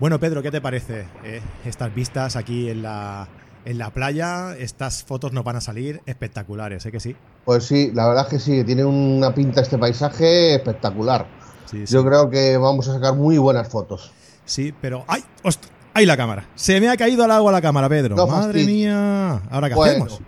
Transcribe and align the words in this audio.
Bueno, 0.00 0.18
Pedro, 0.18 0.42
¿qué 0.42 0.50
te 0.50 0.62
parece 0.62 1.04
eh, 1.24 1.42
estas 1.66 1.94
vistas 1.94 2.34
aquí 2.34 2.70
en 2.70 2.80
la, 2.80 3.28
en 3.66 3.76
la 3.76 3.90
playa? 3.90 4.56
Estas 4.56 5.04
fotos 5.04 5.34
nos 5.34 5.44
van 5.44 5.56
a 5.56 5.60
salir 5.60 6.00
espectaculares, 6.06 6.86
¿eh 6.86 6.90
que 6.90 7.00
sí? 7.00 7.14
Pues 7.44 7.64
sí, 7.64 7.90
la 7.92 8.08
verdad 8.08 8.24
es 8.24 8.30
que 8.30 8.38
sí, 8.38 8.64
tiene 8.64 8.82
una 8.82 9.34
pinta 9.34 9.60
este 9.60 9.76
paisaje 9.76 10.54
espectacular. 10.54 11.26
Yo 11.86 12.02
creo 12.02 12.30
que 12.30 12.56
vamos 12.56 12.88
a 12.88 12.94
sacar 12.94 13.14
muy 13.14 13.36
buenas 13.36 13.68
fotos. 13.68 14.10
Sí, 14.46 14.74
pero 14.80 15.04
¡ay! 15.06 15.22
¡Ay 15.92 16.06
la 16.06 16.16
cámara! 16.16 16.48
Se 16.54 16.80
me 16.80 16.88
ha 16.88 16.96
caído 16.96 17.22
al 17.22 17.30
agua 17.30 17.52
la 17.52 17.60
cámara, 17.60 17.86
Pedro. 17.90 18.26
Madre 18.26 18.64
mía. 18.64 19.42
¿Ahora 19.50 19.68
qué 19.68 19.74
hacemos? 19.74 20.18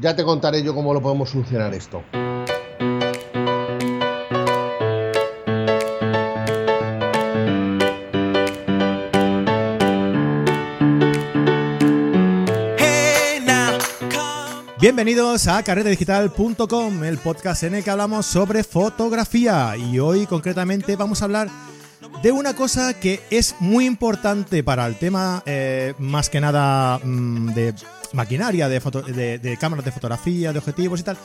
Ya 0.00 0.16
te 0.16 0.24
contaré 0.24 0.62
yo 0.62 0.74
cómo 0.74 0.94
lo 0.94 1.02
podemos 1.02 1.28
solucionar 1.28 1.74
esto. 1.74 2.02
Bienvenidos 14.98 15.46
a 15.46 15.62
carretedigital.com, 15.62 17.04
el 17.04 17.18
podcast 17.18 17.62
en 17.62 17.76
el 17.76 17.84
que 17.84 17.90
hablamos 17.90 18.26
sobre 18.26 18.64
fotografía. 18.64 19.76
Y 19.76 20.00
hoy 20.00 20.26
concretamente 20.26 20.96
vamos 20.96 21.22
a 21.22 21.26
hablar 21.26 21.48
de 22.20 22.32
una 22.32 22.56
cosa 22.56 22.98
que 22.98 23.20
es 23.30 23.54
muy 23.60 23.86
importante 23.86 24.64
para 24.64 24.84
el 24.88 24.96
tema 24.96 25.44
eh, 25.46 25.94
más 26.00 26.28
que 26.28 26.40
nada 26.40 26.98
mm, 26.98 27.54
de 27.54 27.74
maquinaria, 28.12 28.68
de, 28.68 29.38
de, 29.38 29.56
cámaras 29.56 29.84
de 29.84 29.92
fotografía, 29.92 30.52
de 30.52 30.58
objetivos 30.58 30.98
y 30.98 31.04
tal, 31.04 31.16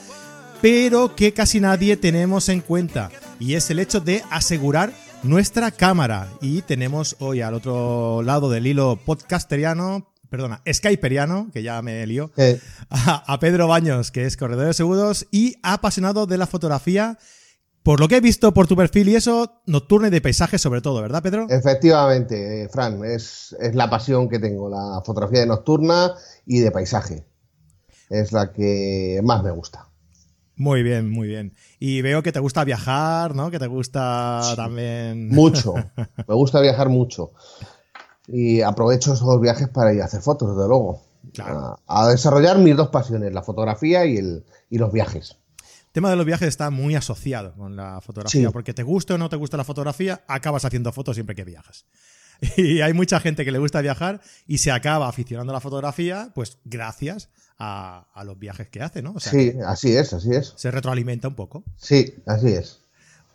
pero 0.61 1.15
que 1.15 1.33
casi 1.33 1.59
nadie 1.59 1.97
tenemos 1.97 2.49
en 2.49 2.61
cuenta. 2.61 3.09
Y 3.39 3.55
es 3.55 3.71
el 3.71 3.79
hecho 3.79 3.99
de 3.99 4.21
asegurar 4.29 4.93
nuestra 5.23 5.71
cámara. 5.71 6.27
Y 6.41 6.61
tenemos 6.61 7.15
hoy 7.17 7.41
al 7.41 7.55
otro 7.55 8.21
lado 8.21 8.51
del 8.51 8.67
hilo 8.67 8.99
podcasteriano 9.03 10.12
perdona, 10.33 10.63
Skyperiano, 10.67 11.51
que 11.53 11.61
ya 11.61 11.79
me 11.83 12.07
lío, 12.07 12.31
a, 12.89 13.39
Pedro 13.39 13.67
Baños, 13.67 14.09
que 14.09 14.25
es 14.25 14.35
corredor 14.35 14.65
de 14.65 14.73
seguros 14.73 15.27
y 15.29 15.57
apasionado 15.61 16.25
de 16.25 16.39
la 16.39 16.47
fotografía. 16.47 17.19
Por 17.83 17.99
lo 17.99 18.07
que 18.07 18.15
he 18.15 18.19
visto 18.19 18.51
por 18.51 18.65
tu 18.65 18.75
perfil 18.75 19.09
y 19.09 19.15
eso, 19.15 19.61
nocturna 19.67 20.07
y 20.07 20.09
de 20.09 20.21
paisaje 20.21 20.57
sobre 20.57 20.81
todo, 20.81 21.03
¿verdad, 21.03 21.21
Pedro? 21.21 21.45
Efectivamente, 21.51 22.67
Fran, 22.71 23.05
es, 23.05 23.55
es 23.59 23.75
la 23.75 23.91
pasión 23.91 24.27
que 24.27 24.39
tengo, 24.39 24.69
la 24.69 25.03
fotografía 25.05 25.41
de 25.41 25.45
nocturna 25.45 26.15
y 26.47 26.61
de 26.61 26.71
paisaje. 26.71 27.27
Es 28.09 28.31
la 28.31 28.51
que 28.51 29.21
más 29.23 29.43
me 29.43 29.51
gusta. 29.51 29.87
Muy 30.55 30.81
bien, 30.81 31.11
muy 31.11 31.27
bien. 31.27 31.53
Y 31.77 32.01
veo 32.01 32.23
que 32.23 32.31
te 32.31 32.39
gusta 32.39 32.63
viajar, 32.63 33.35
¿no? 33.35 33.51
Que 33.51 33.59
te 33.59 33.67
gusta 33.67 34.41
también. 34.55 35.27
Mucho. 35.29 35.73
Me 36.27 36.35
gusta 36.35 36.61
viajar 36.61 36.89
mucho 36.89 37.33
y 38.27 38.61
aprovecho 38.61 39.13
esos 39.13 39.41
viajes 39.41 39.69
para 39.69 39.93
ir 39.93 40.01
a 40.01 40.05
hacer 40.05 40.21
fotos, 40.21 40.55
desde 40.55 40.67
luego. 40.67 41.01
A, 41.87 42.09
desarrollar 42.09 42.57
mis 42.57 42.75
dos 42.75 42.89
pasiones, 42.89 43.33
la 43.33 43.43
fotografía 43.43 44.05
y, 44.05 44.17
el, 44.17 44.43
y 44.69 44.77
los 44.77 44.91
viajes. 44.91 45.37
El 45.61 45.91
tema 45.93 46.09
de 46.09 46.15
los 46.15 46.25
viajes 46.25 46.47
está 46.47 46.69
muy 46.69 46.95
asociado 46.95 47.53
con 47.53 47.75
la 47.75 48.01
fotografía, 48.01 48.51
porque 48.51 48.73
te 48.73 48.83
guste 48.83 49.13
o 49.13 49.17
no 49.17 49.29
te 49.29 49.35
gusta 49.35 49.57
la 49.57 49.63
fotografía, 49.63 50.23
acabas 50.27 50.65
haciendo 50.65 50.91
fotos 50.91 51.15
siempre 51.15 51.35
que 51.35 51.43
viajas. 51.43 51.85
Y 52.57 52.81
hay 52.81 52.93
mucha 52.93 53.19
gente 53.19 53.45
que 53.45 53.51
le 53.51 53.59
gusta 53.59 53.79
viajar 53.79 54.19
y 54.47 54.57
se 54.57 54.71
acaba 54.71 55.07
aficionando 55.07 55.51
a 55.53 55.55
la 55.55 55.59
fotografía, 55.61 56.31
pues 56.35 56.57
gracias 56.65 57.29
a, 57.59 58.05
los 58.25 58.37
viajes 58.37 58.67
que 58.69 58.81
hace, 58.81 59.01
¿no? 59.01 59.17
sí, 59.19 59.53
así 59.65 59.95
es, 59.95 60.13
así 60.13 60.31
es. 60.31 60.53
Se 60.57 60.71
retroalimenta 60.71 61.27
un 61.27 61.35
poco. 61.35 61.63
Sí, 61.77 62.15
así 62.25 62.47
es. 62.47 62.79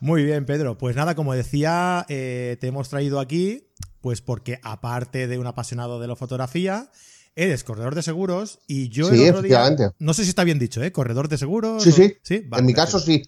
Muy 0.00 0.24
bien, 0.24 0.44
Pedro. 0.44 0.78
Pues 0.78 0.94
nada, 0.94 1.14
como 1.14 1.34
decía, 1.34 2.04
eh, 2.08 2.56
te 2.60 2.68
hemos 2.68 2.88
traído 2.88 3.18
aquí 3.18 3.67
pues 4.00 4.20
porque 4.20 4.60
aparte 4.62 5.26
de 5.26 5.38
un 5.38 5.46
apasionado 5.46 6.00
de 6.00 6.08
la 6.08 6.16
fotografía, 6.16 6.90
eres 7.34 7.64
corredor 7.64 7.94
de 7.94 8.02
seguros 8.02 8.58
y 8.66 8.88
yo 8.88 9.10
el 9.10 9.30
otro 9.30 9.42
día, 9.42 9.94
no 9.98 10.14
sé 10.14 10.24
si 10.24 10.30
está 10.30 10.44
bien 10.44 10.58
dicho, 10.58 10.82
¿eh? 10.82 10.92
Corredor 10.92 11.28
de 11.28 11.38
seguros. 11.38 11.82
Sí, 11.82 11.92
sí. 11.92 12.16
¿Sí? 12.22 12.48
en 12.50 12.66
mi 12.66 12.74
caso 12.74 12.98
sí. 12.98 13.22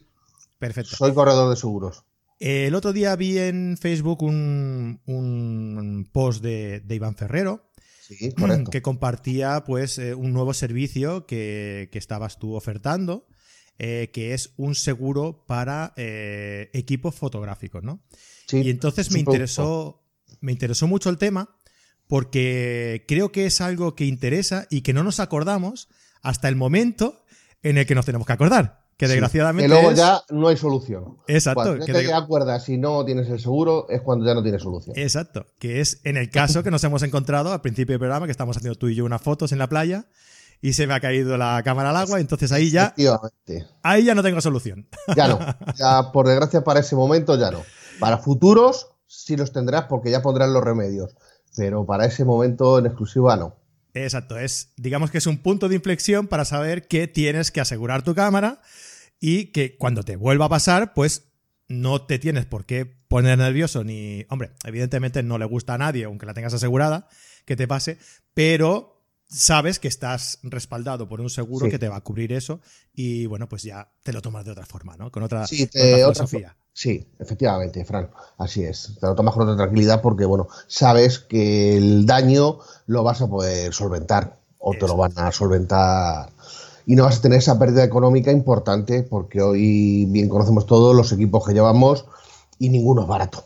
Perfecto. 0.58 0.96
Soy 0.96 1.14
corredor 1.14 1.48
de 1.50 1.56
seguros. 1.56 2.04
El 2.40 2.74
otro 2.74 2.94
día 2.94 3.14
vi 3.16 3.38
en 3.38 3.76
Facebook 3.78 4.22
un, 4.22 5.00
un 5.04 6.08
post 6.10 6.42
de, 6.42 6.82
Iván 6.88 7.14
Ferrero. 7.14 7.70
que 8.72 8.82
compartía 8.82 9.62
pues 9.64 9.98
eh, 9.98 10.14
un 10.14 10.32
nuevo 10.32 10.52
servicio 10.52 11.26
que, 11.26 11.88
estabas 11.92 12.40
tú 12.40 12.54
ofertando, 12.54 13.28
eh, 13.78 14.10
que 14.12 14.34
es 14.34 14.52
un 14.56 14.74
seguro 14.74 15.44
para 15.46 15.92
eh, 15.96 16.70
equipos 16.72 17.14
fotográficos, 17.14 17.84
¿no? 17.84 18.02
Sí, 18.48 18.62
y 18.62 18.70
entonces 18.70 19.12
me 19.12 19.20
interesó, 19.20 20.02
me 20.40 20.52
interesó 20.52 20.86
mucho 20.86 21.10
el 21.10 21.18
tema 21.18 21.50
porque 22.06 23.04
creo 23.06 23.30
que 23.30 23.46
es 23.46 23.60
algo 23.60 23.94
que 23.94 24.04
interesa 24.04 24.66
y 24.68 24.82
que 24.82 24.92
no 24.92 25.04
nos 25.04 25.20
acordamos 25.20 25.88
hasta 26.22 26.48
el 26.48 26.56
momento 26.56 27.22
en 27.62 27.78
el 27.78 27.86
que 27.86 27.94
nos 27.94 28.04
tenemos 28.04 28.26
que 28.26 28.32
acordar. 28.32 28.80
Que 28.96 29.08
desgraciadamente. 29.08 29.66
que 29.66 29.80
luego 29.80 29.92
ya 29.92 30.20
no 30.28 30.48
hay 30.48 30.58
solución. 30.58 31.16
Exacto. 31.26 31.62
Cuando 31.62 31.86
que 31.86 31.92
te 31.92 32.12
acuerdas 32.12 32.64
si 32.64 32.76
no 32.76 33.02
tienes 33.06 33.30
el 33.30 33.40
seguro 33.40 33.86
es 33.88 34.02
cuando 34.02 34.26
ya 34.26 34.34
no 34.34 34.42
tienes 34.42 34.62
solución. 34.62 34.94
Exacto. 34.98 35.46
Que 35.58 35.80
es 35.80 36.00
en 36.04 36.18
el 36.18 36.28
caso 36.28 36.62
que 36.62 36.70
nos 36.70 36.84
hemos 36.84 37.02
encontrado 37.02 37.50
al 37.50 37.62
principio 37.62 37.94
del 37.94 38.00
programa, 38.00 38.26
que 38.26 38.32
estamos 38.32 38.58
haciendo 38.58 38.76
tú 38.76 38.88
y 38.88 38.96
yo 38.96 39.06
unas 39.06 39.22
fotos 39.22 39.52
en 39.52 39.58
la 39.58 39.68
playa 39.68 40.06
y 40.60 40.74
se 40.74 40.86
me 40.86 40.92
ha 40.92 41.00
caído 41.00 41.38
la 41.38 41.62
cámara 41.64 41.90
al 41.90 41.96
agua, 41.96 42.20
entonces 42.20 42.52
ahí 42.52 42.70
ya. 42.70 42.94
Ahí 43.82 44.04
ya 44.04 44.14
no 44.14 44.22
tengo 44.22 44.40
solución. 44.40 44.86
Ya 45.16 45.28
no. 45.28 45.38
Ya, 45.78 46.12
por 46.12 46.28
desgracia, 46.28 46.62
para 46.62 46.80
ese 46.80 46.94
momento 46.94 47.38
ya 47.38 47.50
no. 47.50 47.62
Para 47.98 48.18
futuros, 48.18 48.89
sí 49.10 49.36
los 49.36 49.52
tendrás 49.52 49.86
porque 49.86 50.10
ya 50.10 50.22
pondrán 50.22 50.52
los 50.52 50.62
remedios. 50.62 51.16
Pero 51.56 51.84
para 51.84 52.06
ese 52.06 52.24
momento 52.24 52.78
en 52.78 52.86
exclusiva 52.86 53.36
no. 53.36 53.56
Exacto, 53.92 54.38
es, 54.38 54.72
digamos 54.76 55.10
que 55.10 55.18
es 55.18 55.26
un 55.26 55.38
punto 55.38 55.68
de 55.68 55.74
inflexión 55.74 56.28
para 56.28 56.44
saber 56.44 56.86
que 56.86 57.08
tienes 57.08 57.50
que 57.50 57.60
asegurar 57.60 58.02
tu 58.02 58.14
cámara 58.14 58.60
y 59.18 59.46
que 59.46 59.76
cuando 59.76 60.04
te 60.04 60.14
vuelva 60.14 60.44
a 60.44 60.48
pasar, 60.48 60.94
pues 60.94 61.24
no 61.66 62.06
te 62.06 62.20
tienes 62.20 62.46
por 62.46 62.66
qué 62.66 62.86
poner 63.08 63.38
nervioso 63.38 63.82
ni, 63.82 64.26
hombre, 64.28 64.52
evidentemente 64.64 65.24
no 65.24 65.38
le 65.38 65.44
gusta 65.44 65.74
a 65.74 65.78
nadie, 65.78 66.04
aunque 66.04 66.26
la 66.26 66.34
tengas 66.34 66.54
asegurada, 66.54 67.08
que 67.44 67.56
te 67.56 67.66
pase, 67.66 67.98
pero 68.32 68.99
sabes 69.30 69.78
que 69.78 69.88
estás 69.88 70.38
respaldado 70.42 71.08
por 71.08 71.20
un 71.20 71.30
seguro 71.30 71.68
que 71.70 71.78
te 71.78 71.88
va 71.88 71.96
a 71.96 72.00
cubrir 72.00 72.32
eso 72.32 72.60
y 72.92 73.26
bueno, 73.26 73.48
pues 73.48 73.62
ya 73.62 73.88
te 74.02 74.12
lo 74.12 74.20
tomas 74.20 74.44
de 74.44 74.50
otra 74.50 74.66
forma, 74.66 74.96
¿no? 74.96 75.10
Con 75.10 75.22
otra, 75.22 75.46
sí, 75.46 75.68
filosofía. 75.68 76.56
sí, 76.72 77.06
efectivamente, 77.18 77.84
Fran, 77.84 78.10
así 78.38 78.64
es. 78.64 78.96
Te 79.00 79.06
lo 79.06 79.14
tomas 79.14 79.34
con 79.34 79.44
otra 79.44 79.56
tranquilidad 79.56 80.02
porque, 80.02 80.24
bueno, 80.24 80.48
sabes 80.66 81.20
que 81.20 81.76
el 81.76 82.06
daño 82.06 82.58
lo 82.86 83.04
vas 83.04 83.22
a 83.22 83.28
poder 83.28 83.72
solventar 83.72 84.38
o 84.58 84.72
te 84.72 84.86
lo 84.86 84.96
van 84.96 85.12
a 85.16 85.30
solventar 85.32 86.30
y 86.86 86.96
no 86.96 87.04
vas 87.04 87.18
a 87.18 87.22
tener 87.22 87.38
esa 87.38 87.58
pérdida 87.58 87.84
económica 87.84 88.32
importante 88.32 89.04
porque 89.04 89.40
hoy 89.40 90.06
bien 90.06 90.28
conocemos 90.28 90.66
todos 90.66 90.94
los 90.94 91.12
equipos 91.12 91.46
que 91.46 91.54
llevamos 91.54 92.04
y 92.58 92.68
ninguno 92.68 93.02
es 93.02 93.08
barato. 93.08 93.44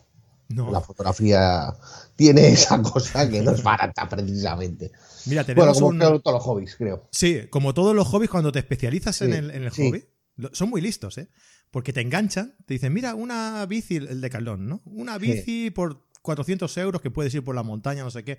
La 0.48 0.80
fotografía 0.80 1.74
tiene 2.16 2.48
esa 2.48 2.80
cosa 2.82 3.28
que 3.28 3.40
no 3.40 3.52
es 3.52 3.62
barata 3.62 4.08
precisamente. 4.08 4.92
Mira, 5.26 5.44
tenemos 5.44 5.80
bueno, 5.80 5.98
como 5.98 6.20
todos 6.20 6.34
los 6.34 6.42
hobbies, 6.42 6.76
creo. 6.76 7.08
Sí, 7.10 7.42
como 7.50 7.74
todos 7.74 7.94
los 7.94 8.06
hobbies, 8.08 8.30
cuando 8.30 8.52
te 8.52 8.58
especializas 8.58 9.22
en 9.22 9.32
el, 9.32 9.70
hobby, 9.70 10.04
son 10.52 10.70
muy 10.70 10.80
listos, 10.80 11.18
¿eh? 11.18 11.28
Porque 11.70 11.92
te 11.92 12.00
enganchan, 12.00 12.54
te 12.66 12.74
dicen, 12.74 12.92
mira, 12.92 13.14
una 13.14 13.66
bici, 13.66 13.96
el 13.96 14.20
de 14.20 14.30
Caldón, 14.30 14.68
¿no? 14.68 14.80
Una 14.84 15.18
bici 15.18 15.70
por 15.70 16.06
400 16.22 16.76
euros 16.78 17.02
que 17.02 17.10
puedes 17.10 17.34
ir 17.34 17.42
por 17.42 17.54
la 17.54 17.62
montaña, 17.62 18.04
no 18.04 18.10
sé 18.10 18.24
qué. 18.24 18.38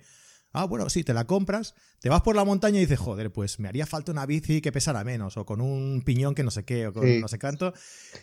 Ah, 0.52 0.64
bueno, 0.64 0.88
sí, 0.88 1.04
te 1.04 1.12
la 1.12 1.26
compras, 1.26 1.74
te 2.00 2.08
vas 2.08 2.22
por 2.22 2.34
la 2.34 2.44
montaña 2.44 2.78
y 2.78 2.80
dices, 2.80 2.98
joder, 2.98 3.30
pues 3.30 3.58
me 3.58 3.68
haría 3.68 3.84
falta 3.84 4.12
una 4.12 4.24
bici 4.24 4.62
que 4.62 4.72
pesara 4.72 5.04
menos, 5.04 5.36
o 5.36 5.44
con 5.44 5.60
un 5.60 6.02
piñón 6.02 6.34
que 6.34 6.42
no 6.42 6.50
sé 6.50 6.64
qué, 6.64 6.86
o 6.86 6.92
con 6.94 7.20
no 7.20 7.28
sé 7.28 7.38
cuánto. 7.38 7.74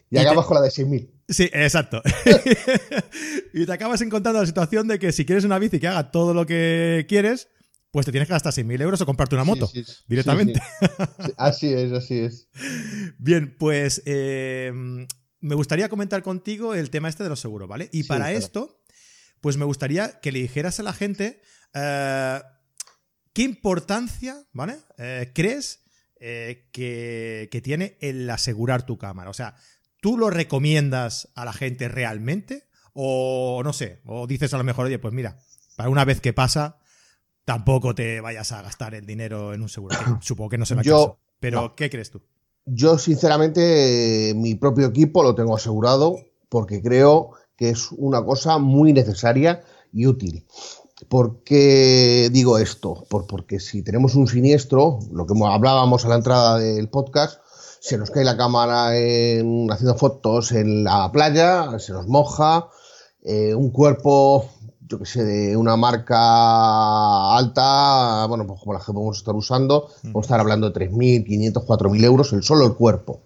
Y, 0.09 0.17
acabas 0.17 0.45
con 0.47 0.55
la 0.55 0.61
de 0.61 0.69
6.000. 0.69 1.11
Sí, 1.29 1.49
exacto. 1.53 2.01
y 3.53 3.65
te 3.65 3.71
acabas 3.71 4.01
encontrando 4.01 4.39
la 4.39 4.47
situación 4.47 4.87
de 4.87 4.97
que 4.97 5.11
si 5.11 5.25
quieres 5.25 5.43
una 5.43 5.59
bici 5.59 5.79
que 5.79 5.87
haga 5.87 6.11
todo 6.11 6.33
lo 6.33 6.45
que 6.47 7.05
quieres, 7.07 7.49
pues 7.93 8.07
te 8.07 8.11
tienes 8.11 8.27
que 8.27 8.33
gastar 8.33 8.51
6.000 8.51 8.81
euros 8.81 9.01
o 9.01 9.05
comprarte 9.05 9.35
una 9.35 9.43
moto 9.43 9.69
directamente. 10.07 10.59
así 11.37 11.71
es, 11.71 11.91
así 11.91 12.17
es. 12.17 12.49
Bien, 13.19 13.55
pues 13.55 14.01
em, 14.07 15.05
me 15.41 15.53
gustaría 15.53 15.89
comentar 15.89 16.23
contigo 16.23 16.73
el 16.73 16.89
tema 16.89 17.07
este 17.07 17.21
de 17.21 17.29
los 17.29 17.39
seguros, 17.39 17.69
¿vale? 17.69 17.89
Y 17.91 18.05
para 18.05 18.31
esto, 18.31 18.82
pues 19.43 19.57
me 19.57 19.65
gustaría 19.65 20.21
que 20.21 20.31
le 20.31 20.39
dijeras 20.39 20.79
a 20.79 20.83
la 20.83 20.93
gente 20.93 21.41
eh, 21.73 22.41
qué 23.33 23.41
importancia, 23.41 24.41
¿vale? 24.53 24.77
Eh, 24.97 25.31
crees 25.35 25.83
eh, 26.21 26.69
que, 26.71 27.49
que 27.51 27.61
tiene 27.61 27.97
el 27.99 28.29
asegurar 28.29 28.85
tu 28.85 28.97
cámara. 28.97 29.29
O 29.29 29.33
sea, 29.33 29.55
¿tú 29.99 30.17
lo 30.17 30.29
recomiendas 30.29 31.27
a 31.35 31.43
la 31.43 31.51
gente 31.51 31.89
realmente? 31.89 32.69
O 32.93 33.61
no 33.65 33.73
sé, 33.73 33.99
o 34.05 34.27
dices 34.27 34.53
a 34.53 34.57
lo 34.57 34.63
mejor, 34.63 34.85
oye, 34.85 34.97
pues 34.97 35.13
mira, 35.13 35.37
para 35.75 35.89
una 35.89 36.05
vez 36.05 36.21
que 36.21 36.31
pasa, 36.31 36.79
tampoco 37.43 37.93
te 37.93 38.21
vayas 38.21 38.53
a 38.53 38.61
gastar 38.61 38.95
el 38.95 39.05
dinero 39.05 39.53
en 39.53 39.61
un 39.61 39.67
seguro. 39.67 39.97
supongo 40.21 40.51
que 40.51 40.57
no 40.57 40.65
se 40.65 40.75
va 40.75 40.81
a 40.81 40.83
Yo, 40.85 41.19
Pero, 41.41 41.75
¿qué 41.75 41.89
crees 41.89 42.11
tú? 42.11 42.21
Yo, 42.65 42.97
sinceramente, 42.97 44.31
mi 44.37 44.55
propio 44.55 44.87
equipo 44.87 45.21
lo 45.21 45.35
tengo 45.35 45.53
asegurado 45.53 46.15
porque 46.47 46.81
creo 46.81 47.31
que 47.55 47.69
es 47.69 47.91
una 47.91 48.23
cosa 48.23 48.57
muy 48.57 48.93
necesaria 48.93 49.63
y 49.91 50.07
útil. 50.07 50.45
¿Por 51.09 51.43
qué 51.43 52.29
digo 52.31 52.57
esto? 52.57 53.05
Por, 53.09 53.27
porque 53.27 53.59
si 53.59 53.83
tenemos 53.83 54.15
un 54.15 54.27
siniestro, 54.27 54.99
lo 55.11 55.25
que 55.25 55.33
hablábamos 55.45 56.05
a 56.05 56.09
la 56.09 56.15
entrada 56.15 56.57
del 56.57 56.89
podcast, 56.89 57.39
se 57.79 57.97
nos 57.97 58.11
cae 58.11 58.23
la 58.23 58.37
cámara 58.37 58.97
en, 58.97 59.69
haciendo 59.69 59.95
fotos 59.95 60.53
en 60.53 60.85
la 60.85 61.11
playa, 61.11 61.79
se 61.79 61.91
nos 61.91 62.07
moja, 62.07 62.69
eh, 63.21 63.53
un 63.53 63.71
cuerpo, 63.71 64.49
yo 64.87 64.99
que 64.99 65.05
sé, 65.05 65.25
de 65.25 65.57
una 65.57 65.75
marca 65.75 67.35
alta, 67.35 68.25
bueno, 68.27 68.47
pues 68.47 68.61
como 68.61 68.71
la 68.73 68.79
que 68.79 68.93
podemos 68.93 69.17
estar 69.17 69.35
usando, 69.35 69.89
vamos 70.03 70.23
a 70.23 70.27
estar 70.27 70.39
hablando 70.39 70.69
de 70.69 70.89
3.500, 70.89 71.65
4.000 71.65 72.03
euros 72.05 72.31
el 72.31 72.43
solo 72.43 72.65
el 72.65 72.75
cuerpo, 72.75 73.23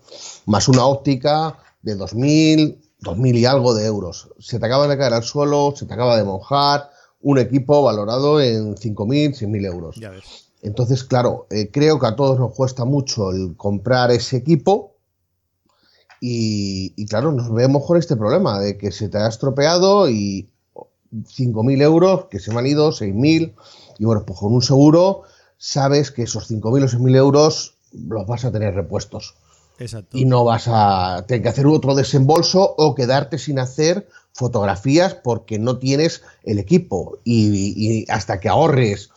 más 0.48 0.68
una 0.68 0.86
óptica 0.86 1.60
de 1.84 1.96
2.000, 1.96 2.80
2.000 3.02 3.38
y 3.38 3.46
algo 3.46 3.74
de 3.74 3.86
euros. 3.86 4.30
Se 4.40 4.60
te 4.60 4.66
acaba 4.66 4.88
de 4.88 4.98
caer 4.98 5.14
al 5.14 5.24
suelo, 5.24 5.74
se 5.76 5.86
te 5.86 5.94
acaba 5.94 6.18
de 6.18 6.24
mojar, 6.24 6.90
un 7.22 7.38
equipo 7.40 7.84
valorado 7.84 8.42
en 8.42 8.76
5.000, 8.76 9.36
6.000 9.36 9.66
euros. 9.66 9.96
Ya 9.98 10.12
ves. 10.12 10.48
Entonces, 10.62 11.04
claro, 11.04 11.48
eh, 11.50 11.70
creo 11.72 12.00
que 12.00 12.08
a 12.08 12.16
todos 12.16 12.40
nos 12.40 12.54
cuesta 12.54 12.84
mucho 12.84 13.32
el 13.32 13.56
comprar 13.56 14.12
ese 14.12 14.38
equipo 14.38 14.96
y, 16.20 17.06
claro, 17.06 17.32
nos 17.32 17.54
vemos 17.54 17.86
con 17.86 17.98
este 17.98 18.16
problema 18.16 18.60
de 18.60 18.78
que 18.78 18.92
se 18.92 19.08
te 19.08 19.20
ha 19.20 19.28
estropeado 19.28 20.10
y 20.10 20.50
5.000 21.14 21.82
euros, 21.84 22.26
que 22.26 22.40
se 22.40 22.52
me 22.52 22.60
han 22.60 22.68
ido, 22.68 22.92
6.000 22.92 23.54
y 24.00 24.06
bueno, 24.06 24.26
pues 24.26 24.40
con 24.40 24.54
un 24.54 24.62
seguro 24.62 25.24
sabes 25.58 26.12
que 26.12 26.24
esos 26.24 26.50
5.000 26.50 26.64
o 26.64 26.88
6.000 26.88 27.16
euros 27.16 27.76
los 27.94 28.26
vas 28.26 28.46
a 28.46 28.52
tener 28.52 28.74
repuestos. 28.74 29.36
Y 30.12 30.26
no 30.26 30.44
vas 30.44 30.68
a 30.68 31.26
tener 31.28 31.44
que 31.44 31.50
hacer 31.50 31.68
otro 31.68 31.96
desembolso 31.96 32.76
o 32.78 32.96
quedarte 32.96 33.38
sin 33.38 33.60
hacer 33.60 34.08
fotografías 34.34 35.16
porque 35.16 35.60
no 35.60 35.78
tienes 35.78 36.22
el 36.44 36.60
equipo. 36.60 37.20
Y, 37.24 38.06
hasta 38.10 38.40
que 38.40 38.50
ahorres 38.50 39.10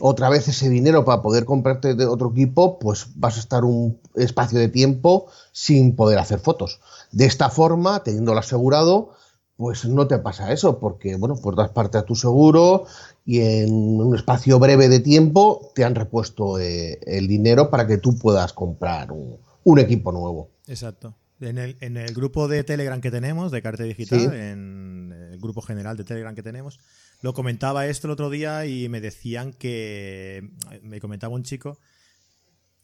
otra 0.00 0.28
vez 0.28 0.48
ese 0.48 0.68
dinero 0.68 1.04
para 1.04 1.22
poder 1.22 1.44
comprarte 1.44 1.92
otro 2.06 2.30
equipo, 2.30 2.78
pues 2.78 3.06
vas 3.14 3.36
a 3.36 3.40
estar 3.40 3.64
un 3.64 4.00
espacio 4.14 4.58
de 4.58 4.68
tiempo 4.68 5.26
sin 5.52 5.94
poder 5.94 6.18
hacer 6.18 6.40
fotos. 6.40 6.80
De 7.12 7.26
esta 7.26 7.48
forma, 7.48 8.02
teniéndolo 8.02 8.40
asegurado, 8.40 9.10
pues 9.56 9.84
no 9.84 10.08
te 10.08 10.18
pasa 10.18 10.52
eso, 10.52 10.80
porque 10.80 11.16
bueno, 11.16 11.36
pues 11.40 11.56
das 11.56 11.70
parte 11.70 11.96
a 11.96 12.02
tu 12.02 12.16
seguro 12.16 12.86
y 13.24 13.40
en 13.40 13.72
un 13.72 14.16
espacio 14.16 14.58
breve 14.58 14.88
de 14.88 14.98
tiempo 14.98 15.70
te 15.74 15.84
han 15.84 15.94
repuesto 15.94 16.58
eh, 16.58 16.98
el 17.06 17.28
dinero 17.28 17.70
para 17.70 17.86
que 17.86 17.98
tú 17.98 18.18
puedas 18.18 18.52
comprar 18.52 19.12
un 19.12 19.38
equipo 19.78 20.12
nuevo. 20.12 20.52
Exacto. 20.66 21.16
En 21.40 21.58
el, 21.58 21.76
en 21.80 21.96
el 21.96 22.14
grupo 22.14 22.48
de 22.48 22.62
Telegram 22.64 23.00
que 23.00 23.10
tenemos, 23.10 23.50
de 23.50 23.60
Carte 23.60 23.84
Digital, 23.84 24.32
en 24.34 25.12
el 25.32 25.38
grupo 25.40 25.62
general 25.62 25.96
de 25.96 26.04
Telegram 26.04 26.34
que 26.34 26.42
tenemos, 26.42 26.78
lo 27.20 27.34
comentaba 27.34 27.86
esto 27.86 28.06
el 28.06 28.12
otro 28.12 28.30
día 28.30 28.66
y 28.66 28.88
me 28.88 29.00
decían 29.00 29.52
que, 29.52 30.50
me 30.82 31.00
comentaba 31.00 31.34
un 31.34 31.42
chico, 31.42 31.78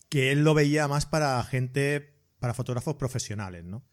que 0.09 0.33
él 0.33 0.43
lo 0.43 0.55
veía 0.55 0.89
más 0.89 1.07
para 1.07 1.43
gente, 1.45 2.15
para 2.39 2.55
fotógrafos 2.55 2.97
profesionales, 2.97 3.65
¿no? 3.65 3.85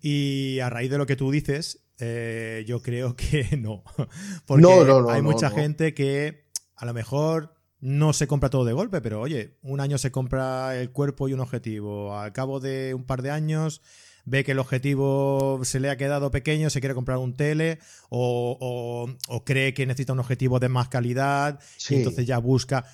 Y 0.00 0.60
a 0.60 0.70
raíz 0.70 0.90
de 0.90 0.98
lo 0.98 1.06
que 1.06 1.16
tú 1.16 1.30
dices, 1.30 1.86
eh, 1.98 2.64
yo 2.66 2.80
creo 2.82 3.16
que 3.16 3.56
no. 3.58 3.82
Porque 4.46 4.62
no, 4.62 5.10
hay 5.10 5.22
mucha 5.22 5.50
gente 5.50 5.94
que 5.94 6.46
a 6.76 6.84
lo 6.84 6.94
mejor 6.94 7.55
no 7.80 8.12
se 8.12 8.26
compra 8.26 8.50
todo 8.50 8.64
de 8.64 8.72
golpe, 8.72 9.00
pero 9.00 9.20
oye, 9.20 9.58
un 9.62 9.80
año 9.80 9.98
se 9.98 10.10
compra 10.10 10.76
el 10.76 10.90
cuerpo 10.90 11.28
y 11.28 11.32
un 11.32 11.40
objetivo. 11.40 12.18
Al 12.18 12.32
cabo 12.32 12.60
de 12.60 12.94
un 12.94 13.04
par 13.04 13.22
de 13.22 13.30
años 13.30 13.82
ve 14.24 14.44
que 14.44 14.52
el 14.52 14.58
objetivo 14.58 15.60
se 15.62 15.80
le 15.80 15.90
ha 15.90 15.96
quedado 15.96 16.30
pequeño, 16.30 16.70
se 16.70 16.80
quiere 16.80 16.94
comprar 16.94 17.18
un 17.18 17.36
tele 17.36 17.78
o, 18.08 19.08
cree 19.44 19.74
que 19.74 19.86
necesita 19.86 20.12
un 20.12 20.20
objetivo 20.20 20.58
de 20.58 20.68
más 20.68 20.88
calidad 20.88 21.60
y 21.88 21.94
entonces 21.94 22.26
ya 22.26 22.38
busca. 22.38 22.84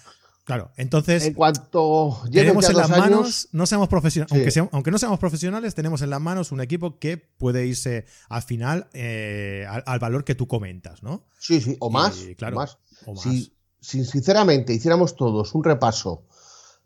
Claro, 0.44 0.72
entonces 0.76 1.24
en 1.24 1.34
cuanto 1.34 2.20
tenemos 2.30 2.68
en 2.68 2.76
las 2.76 2.90
manos, 2.90 3.48
no 3.52 3.64
seamos 3.64 3.88
profesionales, 3.88 4.58
aunque, 4.72 4.90
no 4.90 4.98
seamos 4.98 5.20
profesionales, 5.20 5.76
tenemos 5.76 6.02
en 6.02 6.10
las 6.10 6.20
manos 6.20 6.50
un 6.50 6.60
equipo 6.60 6.98
que 6.98 7.16
puede 7.16 7.64
irse 7.64 8.06
al 8.28 8.42
final 8.42 8.88
eh, 8.92 9.64
al, 9.86 10.00
valor 10.00 10.24
que 10.24 10.34
tú 10.34 10.48
comentas, 10.48 11.04
¿no? 11.04 11.28
Sí, 11.38 11.60
sí, 11.60 11.76
o 11.78 11.90
más, 11.90 12.26
claro, 12.36 12.56
más. 12.56 12.78
O 13.06 13.14
más 13.14 13.52
si 13.82 14.04
sinceramente 14.04 14.72
hiciéramos 14.72 15.16
todos 15.16 15.54
un 15.54 15.64
repaso, 15.64 16.22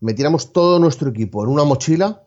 metiéramos 0.01 0.53
todo 0.53 0.79
nuestro 0.79 1.11
equipo 1.11 1.45
en 1.45 1.51
una 1.51 1.65
mochila, 1.65 2.25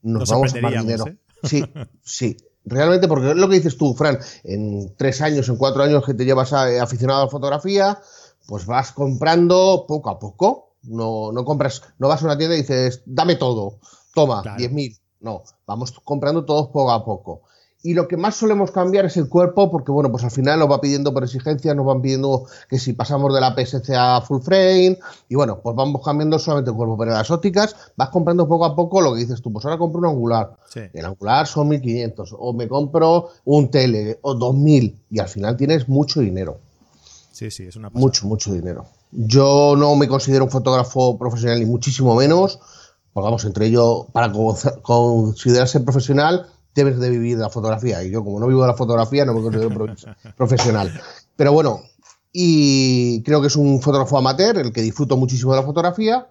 nos, 0.00 0.30
vamos 0.30 0.54
a 0.54 0.60
más 0.60 0.72
dinero. 0.72 1.08
¿eh? 1.08 1.18
Sí, 1.42 1.64
sí. 2.02 2.36
Realmente, 2.64 3.08
porque 3.08 3.30
es 3.30 3.36
lo 3.36 3.48
que 3.48 3.56
dices 3.56 3.76
tú, 3.76 3.94
Fran, 3.94 4.18
en 4.44 4.94
tres 4.96 5.22
años, 5.22 5.48
en 5.48 5.56
cuatro 5.56 5.82
años 5.82 6.04
que 6.04 6.14
te 6.14 6.24
llevas 6.24 6.52
eh, 6.52 6.78
aficionado 6.78 7.22
a 7.22 7.24
la 7.24 7.30
fotografía, 7.30 7.98
pues 8.46 8.66
vas 8.66 8.92
comprando 8.92 9.86
poco 9.88 10.10
a 10.10 10.18
poco. 10.18 10.76
No, 10.82 11.32
no 11.32 11.44
compras, 11.44 11.82
no 11.98 12.08
vas 12.08 12.22
a 12.22 12.26
una 12.26 12.38
tienda 12.38 12.54
y 12.54 12.60
dices, 12.60 13.02
dame 13.06 13.36
todo, 13.36 13.80
toma, 14.14 14.44
10.000. 14.44 15.00
No, 15.20 15.42
vamos 15.66 15.92
comprando 16.04 16.44
todos 16.44 16.68
poco 16.68 16.92
a 16.92 17.04
poco 17.04 17.42
y 17.82 17.94
lo 17.94 18.08
que 18.08 18.16
más 18.16 18.34
solemos 18.34 18.72
cambiar 18.72 19.04
es 19.04 19.16
el 19.16 19.28
cuerpo, 19.28 19.70
porque 19.70 19.92
bueno, 19.92 20.10
pues 20.10 20.24
al 20.24 20.32
final 20.32 20.58
nos 20.58 20.70
va 20.70 20.80
pidiendo 20.80 21.14
por 21.14 21.22
exigencia, 21.22 21.74
nos 21.74 21.86
van 21.86 22.02
pidiendo 22.02 22.44
que 22.68 22.78
si 22.78 22.92
pasamos 22.92 23.32
de 23.32 23.40
la 23.40 23.54
PSC 23.54 23.94
a 23.96 24.20
full 24.20 24.40
frame, 24.40 24.98
y 25.28 25.36
bueno, 25.36 25.60
pues 25.62 25.76
vamos 25.76 26.02
cambiando 26.04 26.38
solamente 26.38 26.70
el 26.70 26.76
cuerpo, 26.76 26.98
pero 26.98 27.12
las 27.12 27.30
ópticas 27.30 27.76
vas 27.96 28.08
comprando 28.08 28.48
poco 28.48 28.64
a 28.64 28.74
poco 28.74 29.00
lo 29.00 29.14
que 29.14 29.20
dices 29.20 29.40
tú, 29.40 29.52
pues 29.52 29.64
ahora 29.64 29.78
compro 29.78 30.00
un 30.00 30.06
angular, 30.06 30.56
el 30.74 31.04
angular 31.04 31.46
son 31.46 31.68
1500, 31.68 32.34
o 32.36 32.52
me 32.52 32.66
compro 32.66 33.28
un 33.44 33.70
tele, 33.70 34.18
o 34.22 34.34
2000, 34.34 34.98
y 35.10 35.18
al 35.20 35.28
final 35.28 35.56
tienes 35.56 35.88
mucho 35.88 36.20
dinero. 36.20 36.58
Sí, 37.30 37.52
sí, 37.52 37.64
es 37.64 37.76
una 37.76 37.90
Mucho, 37.90 38.26
mucho 38.26 38.52
dinero. 38.52 38.86
Yo 39.12 39.76
no 39.78 39.94
me 39.94 40.08
considero 40.08 40.44
un 40.44 40.50
fotógrafo 40.50 41.16
profesional, 41.16 41.60
ni 41.60 41.66
muchísimo 41.66 42.16
menos, 42.16 42.58
pues 43.12 43.22
vamos, 43.22 43.44
entre 43.44 43.66
ellos, 43.66 44.06
para 44.12 44.32
considerarse 44.82 45.78
profesional, 45.80 46.46
debes 46.74 46.98
de 46.98 47.10
vivir 47.10 47.36
de 47.36 47.42
la 47.42 47.50
fotografía. 47.50 48.02
Y 48.04 48.10
yo, 48.10 48.24
como 48.24 48.40
no 48.40 48.46
vivo 48.46 48.62
de 48.62 48.68
la 48.68 48.74
fotografía, 48.74 49.24
no 49.24 49.34
me 49.34 49.42
considero 49.42 49.70
profesional. 50.36 50.92
Pero 51.36 51.52
bueno, 51.52 51.82
y 52.32 53.22
creo 53.22 53.40
que 53.40 53.46
es 53.46 53.56
un 53.56 53.80
fotógrafo 53.80 54.18
amateur, 54.18 54.58
el 54.58 54.72
que 54.72 54.82
disfruto 54.82 55.16
muchísimo 55.16 55.52
de 55.52 55.60
la 55.60 55.66
fotografía. 55.66 56.28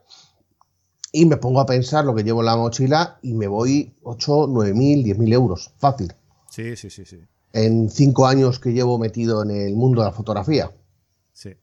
Y 1.11 1.25
me 1.25 1.37
pongo 1.37 1.61
a 1.61 1.65
pensar 1.65 2.05
lo 2.05 2.13
que 2.13 2.23
llevo 2.23 2.41
en 2.41 2.47
la 2.47 2.57
mochila 2.57 3.17
y 3.21 3.33
me 3.33 3.47
voy 3.47 3.95
8, 4.03 4.47
9 4.49 4.73
mil, 4.73 5.03
10 5.03 5.17
mil 5.17 5.33
euros. 5.33 5.71
Fácil. 5.77 6.13
Sí, 6.49 6.75
sí, 6.75 6.89
sí, 6.89 7.05
sí. 7.05 7.19
En 7.53 7.89
cinco 7.89 8.27
años 8.27 8.59
que 8.59 8.73
llevo 8.73 8.99
metido 8.99 9.41
en 9.43 9.51
el 9.51 9.75
mundo 9.75 10.01
de 10.01 10.07
la 10.07 10.13
fotografía. 10.13 10.71
Sí. 11.33 11.55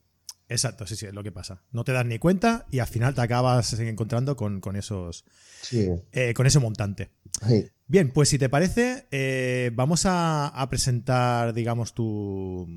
Exacto, 0.49 0.85
sí, 0.85 0.95
sí, 0.95 1.05
es 1.05 1.13
lo 1.13 1.23
que 1.23 1.31
pasa. 1.31 1.63
No 1.71 1.83
te 1.83 1.91
das 1.91 2.05
ni 2.05 2.19
cuenta 2.19 2.65
y 2.69 2.79
al 2.79 2.87
final 2.87 3.15
te 3.15 3.21
acabas 3.21 3.73
encontrando 3.79 4.35
con, 4.35 4.61
esos. 4.75 5.25
Sí. 5.61 5.89
Eh, 6.11 6.33
con 6.33 6.45
ese 6.47 6.59
montante. 6.59 7.11
Sí. 7.47 7.67
Bien, 7.87 8.11
pues 8.11 8.29
si 8.29 8.39
te 8.39 8.49
parece, 8.49 9.07
eh, 9.11 9.71
vamos 9.73 10.03
a, 10.05 10.65
presentar, 10.69 11.53
digamos, 11.53 11.93
tu, 11.93 12.67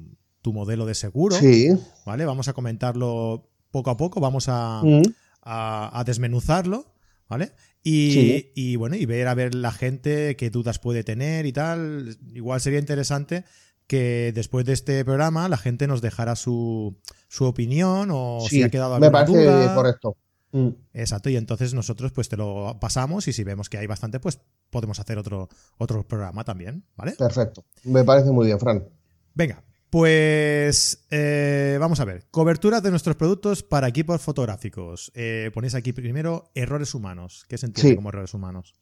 modelo 0.44 0.86
de 0.86 0.94
seguro. 0.94 1.36
Sí. 1.36 1.68
¿Vale? 2.06 2.24
Vamos 2.24 2.48
a 2.48 2.54
comentarlo 2.54 3.50
poco 3.70 3.90
a 3.90 3.96
poco, 3.96 4.20
vamos 4.20 4.46
a, 4.48 4.82
mm. 4.82 6.04
desmenuzarlo, 6.04 6.94
¿vale? 7.28 7.52
Y, 7.82 8.76
bueno, 8.76 8.96
y 8.96 9.06
ver 9.06 9.28
a 9.28 9.34
ver 9.34 9.54
la 9.54 9.72
gente 9.72 10.36
qué 10.36 10.50
dudas 10.50 10.78
puede 10.78 11.04
tener 11.04 11.46
y 11.46 11.52
tal. 11.52 12.18
Igual 12.34 12.60
sería 12.60 12.78
interesante 12.78 13.44
que 13.86 14.32
después 14.34 14.66
de 14.66 14.74
este 14.74 15.04
programa 15.04 15.48
la 15.48 15.56
gente 15.56 15.86
nos 15.86 16.02
dejara 16.02 16.36
su, 16.36 16.98
su 17.28 17.46
opinión 17.46 18.10
o 18.12 18.40
si 18.46 18.62
ha 18.62 18.68
quedado 18.68 18.94
alguna 18.94 19.08
me 19.08 19.12
parece 19.12 19.74
correcto. 19.74 20.16
Mm. 20.52 20.68
Exacto, 20.94 21.28
y 21.28 21.36
entonces 21.36 21.74
nosotros 21.74 22.12
pues 22.12 22.28
te 22.28 22.36
lo 22.36 22.78
pasamos 22.80 23.28
y 23.28 23.32
si 23.32 23.44
vemos 23.44 23.68
que 23.68 23.78
hay 23.78 23.86
bastante, 23.86 24.18
pues 24.20 24.40
podemos 24.70 24.98
hacer 24.98 25.18
otro, 25.18 25.48
otro 25.76 26.06
programa 26.06 26.44
también, 26.44 26.84
¿vale? 26.96 27.12
Perfecto, 27.12 27.64
me 27.84 28.04
parece 28.04 28.30
muy 28.30 28.46
bien, 28.46 28.58
Fran. 28.58 28.88
Venga, 29.34 29.62
pues 29.90 31.06
eh, 31.10 31.78
vamos 31.80 32.00
a 32.00 32.04
ver, 32.04 32.26
cobertura 32.30 32.80
de 32.80 32.90
nuestros 32.90 33.16
productos 33.16 33.62
para 33.62 33.88
equipos 33.88 34.20
fotográficos. 34.20 35.10
Eh, 35.14 35.50
ponéis 35.54 35.74
aquí 35.74 35.92
primero 35.92 36.50
errores 36.54 36.94
humanos. 36.94 37.46
¿Qué 37.48 37.56
se 37.56 37.66
entiende 37.66 37.96
como 37.96 38.10
errores 38.10 38.34
humanos? 38.34 38.74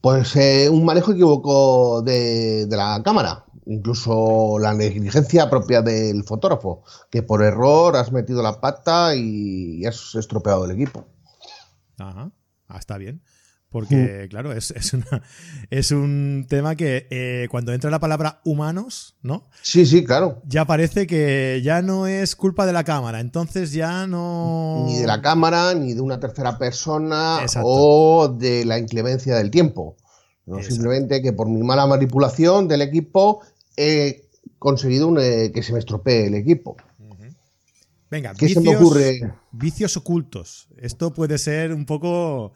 Pues 0.00 0.36
eh, 0.36 0.68
un 0.68 0.84
manejo 0.84 1.12
equívoco 1.12 2.02
de, 2.02 2.66
de, 2.66 2.76
la 2.76 3.00
cámara, 3.04 3.46
incluso 3.66 4.58
la 4.58 4.74
negligencia 4.74 5.48
propia 5.48 5.80
del 5.80 6.24
fotógrafo, 6.24 6.82
que 7.10 7.22
por 7.22 7.42
error 7.42 7.96
has 7.96 8.12
metido 8.12 8.42
la 8.42 8.60
pata 8.60 9.14
y 9.14 9.84
has 9.86 10.14
estropeado 10.14 10.64
el 10.64 10.72
equipo. 10.72 11.06
Ajá, 11.98 12.30
ah, 12.68 12.78
está 12.78 12.98
bien. 12.98 13.22
Porque, 13.72 14.26
claro, 14.28 14.52
es, 14.52 14.72
es, 15.70 15.90
un 15.90 16.46
tema 16.48 16.76
que 16.76 17.06
eh, 17.10 17.48
cuando 17.50 17.72
entra 17.72 17.90
la 17.90 17.98
palabra 17.98 18.42
humanos, 18.44 19.16
¿no? 19.22 19.48
Sí, 19.62 19.86
sí, 19.86 20.04
claro. 20.04 20.42
Ya 20.46 20.66
parece 20.66 21.06
que 21.06 21.62
ya 21.64 21.80
no 21.80 22.06
es 22.06 22.36
culpa 22.36 22.66
de 22.66 22.74
la 22.74 22.84
cámara, 22.84 23.20
entonces 23.20 23.72
ya 23.72 24.06
no... 24.06 24.84
Ni 24.86 24.98
de 24.98 25.06
la 25.06 25.22
cámara, 25.22 25.72
ni 25.72 25.94
de 25.94 26.02
una 26.02 26.20
tercera 26.20 26.58
persona 26.58 27.38
o 27.62 28.28
de 28.28 28.66
la 28.66 28.78
inclemencia 28.78 29.36
del 29.36 29.50
tiempo. 29.50 29.96
No 30.44 30.62
simplemente 30.62 31.22
que 31.22 31.32
por 31.32 31.48
mi 31.48 31.62
mala 31.62 31.86
manipulación 31.86 32.68
del 32.68 32.82
equipo 32.82 33.40
he 33.76 34.28
conseguido 34.58 35.16
eh, 35.18 35.50
que 35.52 35.62
se 35.62 35.72
me 35.72 35.78
estropee 35.78 36.26
el 36.26 36.34
equipo. 36.34 36.76
Venga, 38.10 38.34
¿Qué 38.34 38.46
se 38.46 38.60
vicios, 38.60 38.64
me 38.64 38.76
ocurre? 38.76 39.34
vicios 39.52 39.96
ocultos. 39.96 40.68
Esto 40.76 41.14
puede 41.14 41.38
ser 41.38 41.72
un 41.72 41.86
poco. 41.86 42.52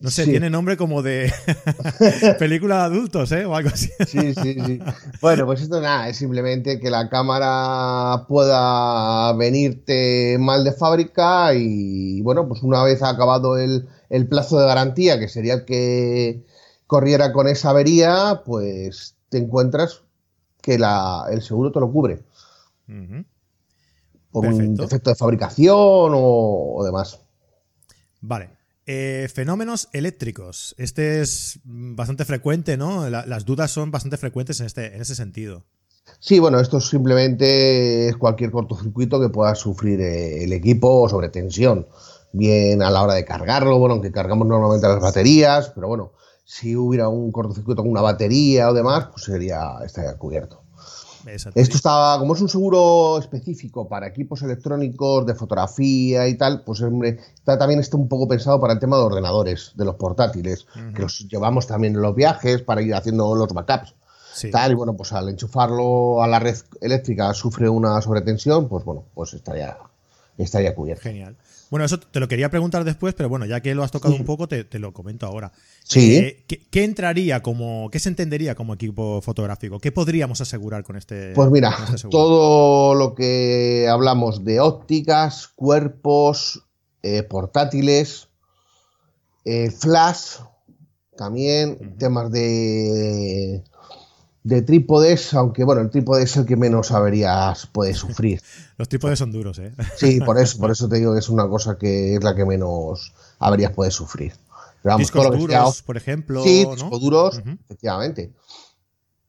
No 0.00 0.10
sé, 0.10 0.24
Sí. 0.24 0.30
tiene 0.30 0.48
nombre 0.48 0.76
como 0.76 1.02
de 1.02 1.32
película 2.38 2.76
de 2.76 2.82
adultos, 2.82 3.32
¿eh? 3.32 3.44
O 3.44 3.54
algo 3.56 3.70
así. 3.72 3.90
Sí, 4.06 4.32
sí, 4.34 4.56
sí. 4.64 4.80
Bueno, 5.20 5.44
pues 5.44 5.60
esto 5.60 5.80
nada, 5.80 6.08
es 6.08 6.16
simplemente 6.16 6.78
que 6.78 6.88
la 6.88 7.08
cámara 7.08 8.24
pueda 8.28 9.32
venirte 9.32 10.36
mal 10.38 10.62
de 10.62 10.72
fábrica 10.72 11.52
y 11.54 12.20
bueno, 12.22 12.46
pues 12.46 12.62
una 12.62 12.82
vez 12.84 13.02
acabado 13.02 13.58
el, 13.58 13.88
el 14.08 14.28
plazo 14.28 14.60
de 14.60 14.66
garantía, 14.66 15.18
que 15.18 15.28
sería 15.28 15.54
el 15.54 15.64
que 15.64 16.44
corriera 16.86 17.32
con 17.32 17.48
esa 17.48 17.70
avería, 17.70 18.42
pues 18.46 19.16
te 19.30 19.38
encuentras 19.38 20.02
que 20.62 20.78
la, 20.78 21.24
el 21.30 21.42
seguro 21.42 21.72
te 21.72 21.80
lo 21.80 21.90
cubre 21.90 22.22
por 24.30 24.46
un 24.46 24.74
defecto 24.76 25.10
de 25.10 25.16
fabricación 25.16 25.74
o, 26.14 26.74
o 26.76 26.84
demás. 26.84 27.18
Vale. 28.20 28.50
Eh, 28.90 29.28
fenómenos 29.32 29.90
eléctricos. 29.92 30.74
Este 30.78 31.20
es 31.20 31.60
mm, 31.64 31.94
bastante 31.94 32.24
frecuente, 32.24 32.78
¿no? 32.78 33.08
La- 33.10 33.26
las 33.26 33.44
dudas 33.44 33.70
son 33.70 33.90
bastante 33.90 34.16
frecuentes 34.16 34.60
en, 34.60 34.66
este, 34.66 34.94
en 34.94 35.02
ese 35.02 35.14
sentido. 35.14 35.66
Sí, 36.20 36.38
bueno, 36.38 36.58
esto 36.58 36.80
simplemente 36.80 38.08
es 38.08 38.16
cualquier 38.16 38.50
cortocircuito 38.50 39.20
que 39.20 39.28
pueda 39.28 39.54
sufrir 39.54 40.00
eh, 40.00 40.42
el 40.44 40.54
equipo 40.54 41.06
sobre 41.06 41.28
tensión, 41.28 41.86
bien 42.32 42.80
a 42.82 42.90
la 42.90 43.02
hora 43.02 43.12
de 43.12 43.26
cargarlo, 43.26 43.78
bueno, 43.78 43.92
aunque 43.94 44.10
cargamos 44.10 44.48
normalmente 44.48 44.88
las 44.88 45.00
baterías, 45.00 45.70
pero 45.74 45.86
bueno, 45.88 46.12
si 46.46 46.74
hubiera 46.74 47.10
un 47.10 47.30
cortocircuito 47.30 47.82
con 47.82 47.90
una 47.90 48.00
batería 48.00 48.70
o 48.70 48.74
demás, 48.74 49.08
pues 49.12 49.24
sería 49.24 49.60
estaría 49.84 50.16
cubierto. 50.16 50.62
Exacto. 51.28 51.60
Esto 51.60 51.76
está, 51.76 52.16
como 52.18 52.34
es 52.34 52.40
un 52.40 52.48
seguro 52.48 53.18
específico 53.18 53.88
para 53.88 54.06
equipos 54.06 54.42
electrónicos 54.42 55.26
de 55.26 55.34
fotografía 55.34 56.26
y 56.28 56.36
tal, 56.36 56.62
pues 56.64 56.80
hombre, 56.82 57.18
está, 57.34 57.58
también 57.58 57.80
está 57.80 57.96
un 57.96 58.08
poco 58.08 58.26
pensado 58.28 58.60
para 58.60 58.72
el 58.72 58.78
tema 58.78 58.96
de 58.96 59.02
ordenadores, 59.02 59.72
de 59.74 59.84
los 59.84 59.96
portátiles, 59.96 60.66
que 60.94 61.02
los 61.02 61.28
llevamos 61.28 61.66
también 61.66 61.94
en 61.94 62.02
los 62.02 62.14
viajes 62.14 62.62
para 62.62 62.82
ir 62.82 62.94
haciendo 62.94 63.34
los 63.34 63.52
backups 63.52 63.94
Sí. 64.34 64.50
tal, 64.52 64.70
y 64.70 64.74
bueno, 64.74 64.94
pues 64.96 65.12
al 65.12 65.28
enchufarlo 65.28 66.22
a 66.22 66.28
la 66.28 66.38
red 66.38 66.56
eléctrica 66.80 67.34
sufre 67.34 67.68
una 67.68 68.00
sobretensión, 68.00 68.68
pues 68.68 68.84
bueno, 68.84 69.04
pues 69.12 69.34
estaría, 69.34 69.76
estaría 70.36 70.74
cubierto. 70.76 71.02
Genial. 71.02 71.36
Bueno, 71.70 71.84
eso 71.84 71.98
te 71.98 72.20
lo 72.20 72.28
quería 72.28 72.50
preguntar 72.50 72.84
después, 72.84 73.14
pero 73.14 73.28
bueno, 73.28 73.44
ya 73.44 73.60
que 73.60 73.74
lo 73.74 73.82
has 73.82 73.90
tocado 73.90 74.14
un 74.14 74.24
poco, 74.24 74.48
te, 74.48 74.64
te 74.64 74.78
lo 74.78 74.92
comento 74.92 75.26
ahora. 75.26 75.52
Sí. 75.84 76.16
Eh, 76.16 76.44
¿qué, 76.46 76.62
qué 76.70 76.84
entraría 76.84 77.42
como, 77.42 77.90
qué 77.90 77.98
se 77.98 78.08
entendería 78.08 78.54
como 78.54 78.74
equipo 78.74 79.20
fotográfico? 79.20 79.78
¿Qué 79.78 79.92
podríamos 79.92 80.40
asegurar 80.40 80.82
con 80.82 80.96
este? 80.96 81.32
Pues 81.34 81.50
mira, 81.50 81.76
este 81.94 82.08
todo 82.08 82.94
lo 82.94 83.14
que 83.14 83.86
hablamos 83.90 84.44
de 84.44 84.60
ópticas, 84.60 85.48
cuerpos, 85.48 86.64
eh, 87.02 87.22
portátiles, 87.22 88.28
eh, 89.44 89.70
flash, 89.70 90.38
también 91.16 91.96
temas 91.98 92.30
de, 92.30 93.62
de 94.48 94.62
trípodes, 94.62 95.34
aunque 95.34 95.62
bueno, 95.62 95.82
el 95.82 95.90
trípode 95.90 96.22
es 96.22 96.36
el 96.38 96.46
que 96.46 96.56
menos 96.56 96.90
averías 96.90 97.66
puede 97.66 97.92
sufrir. 97.92 98.40
Los 98.78 98.88
trípodes 98.88 99.18
son 99.18 99.30
duros, 99.30 99.58
¿eh? 99.58 99.74
Sí, 99.96 100.20
por 100.20 100.38
eso, 100.38 100.58
por 100.58 100.70
eso 100.70 100.88
te 100.88 100.96
digo 100.96 101.12
que 101.12 101.18
es 101.18 101.28
una 101.28 101.46
cosa 101.48 101.76
que 101.76 102.14
es 102.14 102.24
la 102.24 102.34
que 102.34 102.46
menos 102.46 103.12
averías 103.38 103.72
puede 103.72 103.90
sufrir. 103.90 104.32
Pero 104.82 104.94
vamos, 104.94 105.00
Discos 105.00 105.22
todo 105.22 105.32
lo 105.32 105.38
que 105.38 105.52
sea 105.52 105.60
duros, 105.60 105.82
por 105.82 105.96
ejemplo. 105.98 106.42
Sí, 106.42 106.64
¿no? 106.64 106.74
discos 106.74 107.00
duros, 107.00 107.38
Ujú. 107.38 107.58
efectivamente. 107.66 108.32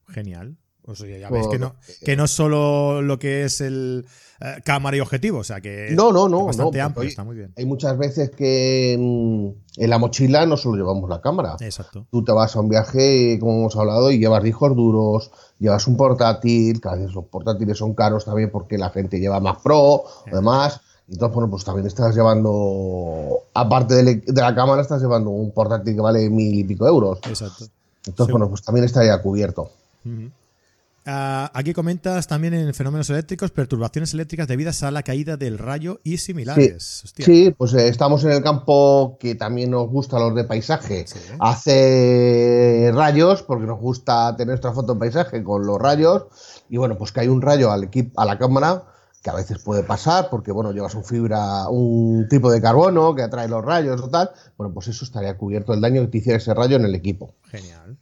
Genial. 0.07 0.55
O 0.89 0.95
sea, 0.95 1.17
ya 1.17 1.29
ves 1.29 1.47
que 1.47 1.59
no, 1.59 1.75
que- 2.03 2.15
no 2.17 2.25
es 2.25 2.31
solo 2.31 3.01
lo 3.01 3.19
que 3.19 3.43
es 3.43 3.61
el 3.61 4.05
eh, 4.41 4.61
cámara 4.63 4.97
y 4.97 4.99
objetivo, 5.01 5.39
o 5.39 5.43
sea 5.43 5.61
que 5.61 5.89
No, 5.91 6.11
no, 6.11 6.27
no, 6.29 6.39
es 6.41 6.45
bastante 6.57 6.77
no, 6.79 6.83
amplio, 6.85 6.95
porque, 6.95 7.07
está 7.09 7.23
muy 7.23 7.35
bien. 7.35 7.53
Hay 7.57 7.65
muchas 7.65 7.97
veces 7.97 8.31
que 8.31 8.93
en, 8.93 9.55
en 9.75 9.89
la 9.89 9.97
mochila 9.97 10.45
no 10.45 10.55
solo 10.57 10.77
llevamos 10.77 11.09
la 11.09 11.21
cámara. 11.21 11.57
Exacto. 11.59 12.05
Tú 12.09 12.23
te 12.23 12.31
vas 12.31 12.55
a 12.55 12.59
un 12.61 12.69
viaje, 12.69 13.37
como 13.39 13.59
hemos 13.59 13.75
hablado, 13.75 14.09
y 14.11 14.17
llevas 14.17 14.41
discos 14.43 14.75
duros, 14.75 15.29
llevas 15.59 15.85
un 15.87 15.97
portátil, 15.97 16.79
que 16.81 16.87
a 16.89 16.93
veces 16.95 17.13
los 17.13 17.25
portátiles 17.25 17.77
son 17.77 17.93
caros 17.93 18.25
también 18.25 18.49
porque 18.49 18.77
la 18.77 18.89
gente 18.89 19.19
lleva 19.19 19.39
más 19.39 19.57
pro 19.61 19.77
o 19.79 20.05
demás. 20.31 20.79
Entonces, 21.09 21.33
bueno, 21.35 21.49
pues 21.49 21.63
también 21.65 21.85
estás 21.87 22.15
llevando, 22.15 23.39
aparte 23.53 23.95
de, 23.95 24.03
le- 24.03 24.15
de 24.25 24.41
la 24.41 24.53
cámara, 24.55 24.81
estás 24.81 25.01
llevando 25.01 25.29
un 25.31 25.51
portátil 25.51 25.95
que 25.95 26.01
vale 26.01 26.29
mil 26.29 26.53
y 26.59 26.63
pico 26.63 26.87
euros. 26.87 27.19
Exacto. 27.27 27.65
Entonces, 28.05 28.27
Sí. 28.27 28.31
bueno, 28.31 28.47
pues 28.49 28.61
también 28.61 28.85
estaría 28.85 29.21
cubierto. 29.21 29.69
Ah, 31.05 31.51
aquí 31.53 31.73
comentas 31.73 32.27
también 32.27 32.53
en 32.53 32.73
fenómenos 32.73 33.09
eléctricos, 33.09 33.51
perturbaciones 33.51 34.13
eléctricas 34.13 34.47
debidas 34.47 34.83
a 34.83 34.91
la 34.91 35.03
caída 35.03 35.37
del 35.37 35.57
rayo 35.57 35.99
y 36.03 36.17
similares. 36.17 37.03
Sí, 37.17 37.53
pues 37.57 37.73
eh, 37.73 37.87
estamos 37.87 38.23
en 38.23 38.31
el 38.31 38.43
campo 38.43 39.17
que 39.19 39.35
también 39.35 39.71
nos 39.71 39.87
gusta 39.87 40.19
los 40.19 40.35
de 40.35 40.43
paisaje. 40.43 41.05
Sí. 41.07 41.19
Hace 41.39 42.91
rayos, 42.93 43.43
porque 43.43 43.65
nos 43.65 43.79
gusta 43.79 44.35
tener 44.35 44.49
nuestra 44.49 44.73
foto 44.73 44.93
en 44.93 44.99
paisaje 44.99 45.43
con 45.43 45.65
los 45.65 45.79
rayos. 45.79 46.27
Y 46.69 46.77
bueno, 46.77 46.97
pues 46.97 47.11
que 47.11 47.21
hay 47.21 47.27
un 47.27 47.41
rayo 47.41 47.71
al 47.71 47.85
equipo, 47.85 48.19
a 48.19 48.25
la 48.25 48.37
cámara, 48.37 48.83
que 49.21 49.29
a 49.29 49.33
veces 49.33 49.59
puede 49.59 49.83
pasar, 49.83 50.29
porque 50.29 50.51
bueno, 50.51 50.71
llevas 50.71 50.95
un 50.95 51.03
fibra, 51.03 51.67
un 51.69 52.27
tipo 52.29 52.51
de 52.51 52.61
carbono 52.61 53.15
que 53.15 53.23
atrae 53.23 53.47
los 53.47 53.63
rayos 53.63 54.01
o 54.01 54.09
tal. 54.09 54.31
Bueno, 54.57 54.73
pues 54.73 54.87
eso 54.87 55.05
estaría 55.05 55.37
cubierto 55.37 55.73
el 55.73 55.81
daño 55.81 56.01
que 56.01 56.07
te 56.07 56.17
hiciera 56.19 56.37
ese 56.37 56.53
rayo 56.53 56.75
en 56.77 56.85
el 56.85 56.95
equipo. 56.95 57.35
Genial. 57.45 57.97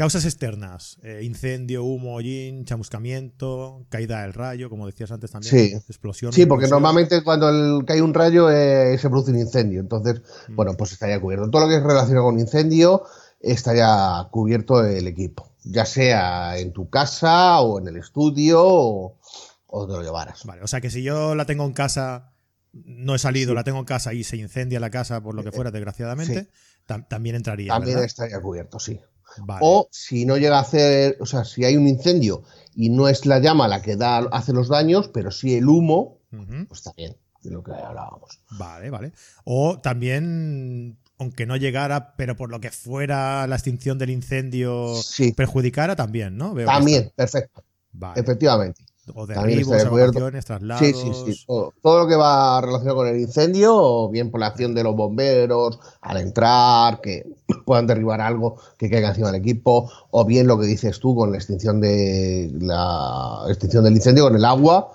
Causas 0.00 0.24
externas: 0.24 0.96
eh, 1.02 1.20
incendio, 1.22 1.84
humo, 1.84 2.14
hollín, 2.14 2.64
chamuscamiento, 2.64 3.84
caída 3.90 4.22
del 4.22 4.32
rayo, 4.32 4.70
como 4.70 4.86
decías 4.86 5.10
antes 5.10 5.30
también. 5.30 5.50
Sí. 5.54 5.74
Explosión. 5.74 6.32
Sí, 6.32 6.46
porque 6.46 6.64
explosión. 6.64 6.82
normalmente 6.82 7.22
cuando 7.22 7.50
el- 7.50 7.84
cae 7.84 8.00
un 8.00 8.14
rayo 8.14 8.50
eh, 8.50 8.96
se 8.98 9.10
produce 9.10 9.30
un 9.32 9.38
incendio. 9.40 9.78
Entonces, 9.80 10.22
Mm. 10.48 10.56
bueno, 10.56 10.72
pues 10.78 10.92
estaría 10.92 11.20
cubierto. 11.20 11.50
Todo 11.50 11.62
lo 11.62 11.68
que 11.68 11.76
es 11.76 11.82
relacionado 11.82 12.24
con 12.24 12.38
incendio 12.38 13.02
estaría 13.40 14.26
cubierto 14.30 14.82
el 14.84 15.06
equipo. 15.06 15.50
Ya 15.64 15.84
sea 15.84 16.56
en 16.56 16.72
tu 16.72 16.88
casa 16.88 17.60
o 17.60 17.78
en 17.78 17.88
el 17.88 17.96
estudio 17.98 18.58
o, 18.64 19.18
o 19.66 19.80
donde 19.86 19.96
lo 19.98 20.02
llevaras. 20.02 20.46
Vale, 20.46 20.62
o 20.62 20.66
sea 20.66 20.80
que 20.80 20.88
si 20.90 21.02
yo 21.02 21.34
la 21.34 21.44
tengo 21.44 21.66
en 21.66 21.74
casa, 21.74 22.32
no 22.72 23.14
he 23.14 23.18
salido, 23.18 23.52
la 23.52 23.64
tengo 23.64 23.78
en 23.80 23.84
casa 23.84 24.14
y 24.14 24.24
se 24.24 24.38
incendia 24.38 24.80
la 24.80 24.88
casa 24.88 25.20
por 25.22 25.34
lo 25.34 25.44
que 25.44 25.52
fuera, 25.52 25.70
desgraciadamente, 25.70 26.48
tam- 26.88 27.06
también 27.06 27.36
entraría. 27.36 27.72
También 27.74 27.96
¿verdad? 27.96 28.06
estaría 28.06 28.40
cubierto, 28.40 28.78
sí. 28.80 28.98
Vale. 29.38 29.60
O 29.62 29.88
si 29.90 30.24
no 30.26 30.36
llega 30.36 30.58
a 30.58 30.62
hacer, 30.62 31.16
o 31.20 31.26
sea, 31.26 31.44
si 31.44 31.64
hay 31.64 31.76
un 31.76 31.86
incendio 31.88 32.42
y 32.74 32.90
no 32.90 33.08
es 33.08 33.26
la 33.26 33.38
llama 33.40 33.68
la 33.68 33.82
que 33.82 33.96
da, 33.96 34.18
hace 34.32 34.52
los 34.52 34.68
daños, 34.68 35.08
pero 35.08 35.30
sí 35.30 35.54
el 35.56 35.68
humo, 35.68 36.18
Ujú. 36.32 36.66
pues 36.68 36.82
también, 36.82 37.16
de 37.42 37.50
lo 37.50 37.62
que 37.62 37.72
hablábamos. 37.72 38.40
Vale, 38.50 38.90
vale. 38.90 39.12
O 39.44 39.78
también, 39.80 40.98
aunque 41.18 41.46
no 41.46 41.56
llegara, 41.56 42.14
pero 42.16 42.36
por 42.36 42.50
lo 42.50 42.60
que 42.60 42.70
fuera 42.70 43.46
la 43.46 43.56
extinción 43.56 43.98
del 43.98 44.10
incendio 44.10 44.94
Sí. 45.02 45.32
perjudicara, 45.32 45.96
también, 45.96 46.36
¿no? 46.36 46.54
Veo 46.54 46.66
También, 46.66 47.12
perfecto, 47.14 47.64
Vale. 47.92 48.20
efectivamente. 48.20 48.84
O 49.14 49.26
de 49.26 49.34
acuerdo. 49.34 49.74
evacuaciones, 49.74 50.44
traslados. 50.44 50.86
Sí, 50.86 50.92
sí, 50.94 51.32
sí. 51.34 51.44
Todo, 51.46 51.72
todo 51.82 51.98
lo 52.00 52.08
que 52.08 52.16
va 52.16 52.60
relacionado 52.60 52.96
con 52.96 53.08
el 53.08 53.20
incendio, 53.20 53.76
o 53.76 54.08
bien 54.10 54.30
por 54.30 54.40
la 54.40 54.46
acción 54.46 54.74
de 54.74 54.82
los 54.82 54.94
bomberos 54.94 55.78
al 56.00 56.18
entrar, 56.18 57.00
que 57.00 57.26
puedan 57.64 57.86
derribar 57.86 58.20
algo 58.20 58.56
que 58.76 58.90
caiga 58.90 59.08
encima 59.08 59.30
del 59.30 59.40
equipo, 59.40 59.90
o 60.10 60.24
bien 60.24 60.46
lo 60.46 60.58
que 60.58 60.66
dices 60.66 61.00
tú 61.00 61.14
con 61.14 61.30
la 61.30 61.36
extinción 61.36 61.80
de 61.80 62.50
la 62.60 63.44
extinción 63.48 63.84
del 63.84 63.94
incendio 63.94 64.24
con 64.24 64.36
el 64.36 64.44
agua 64.44 64.92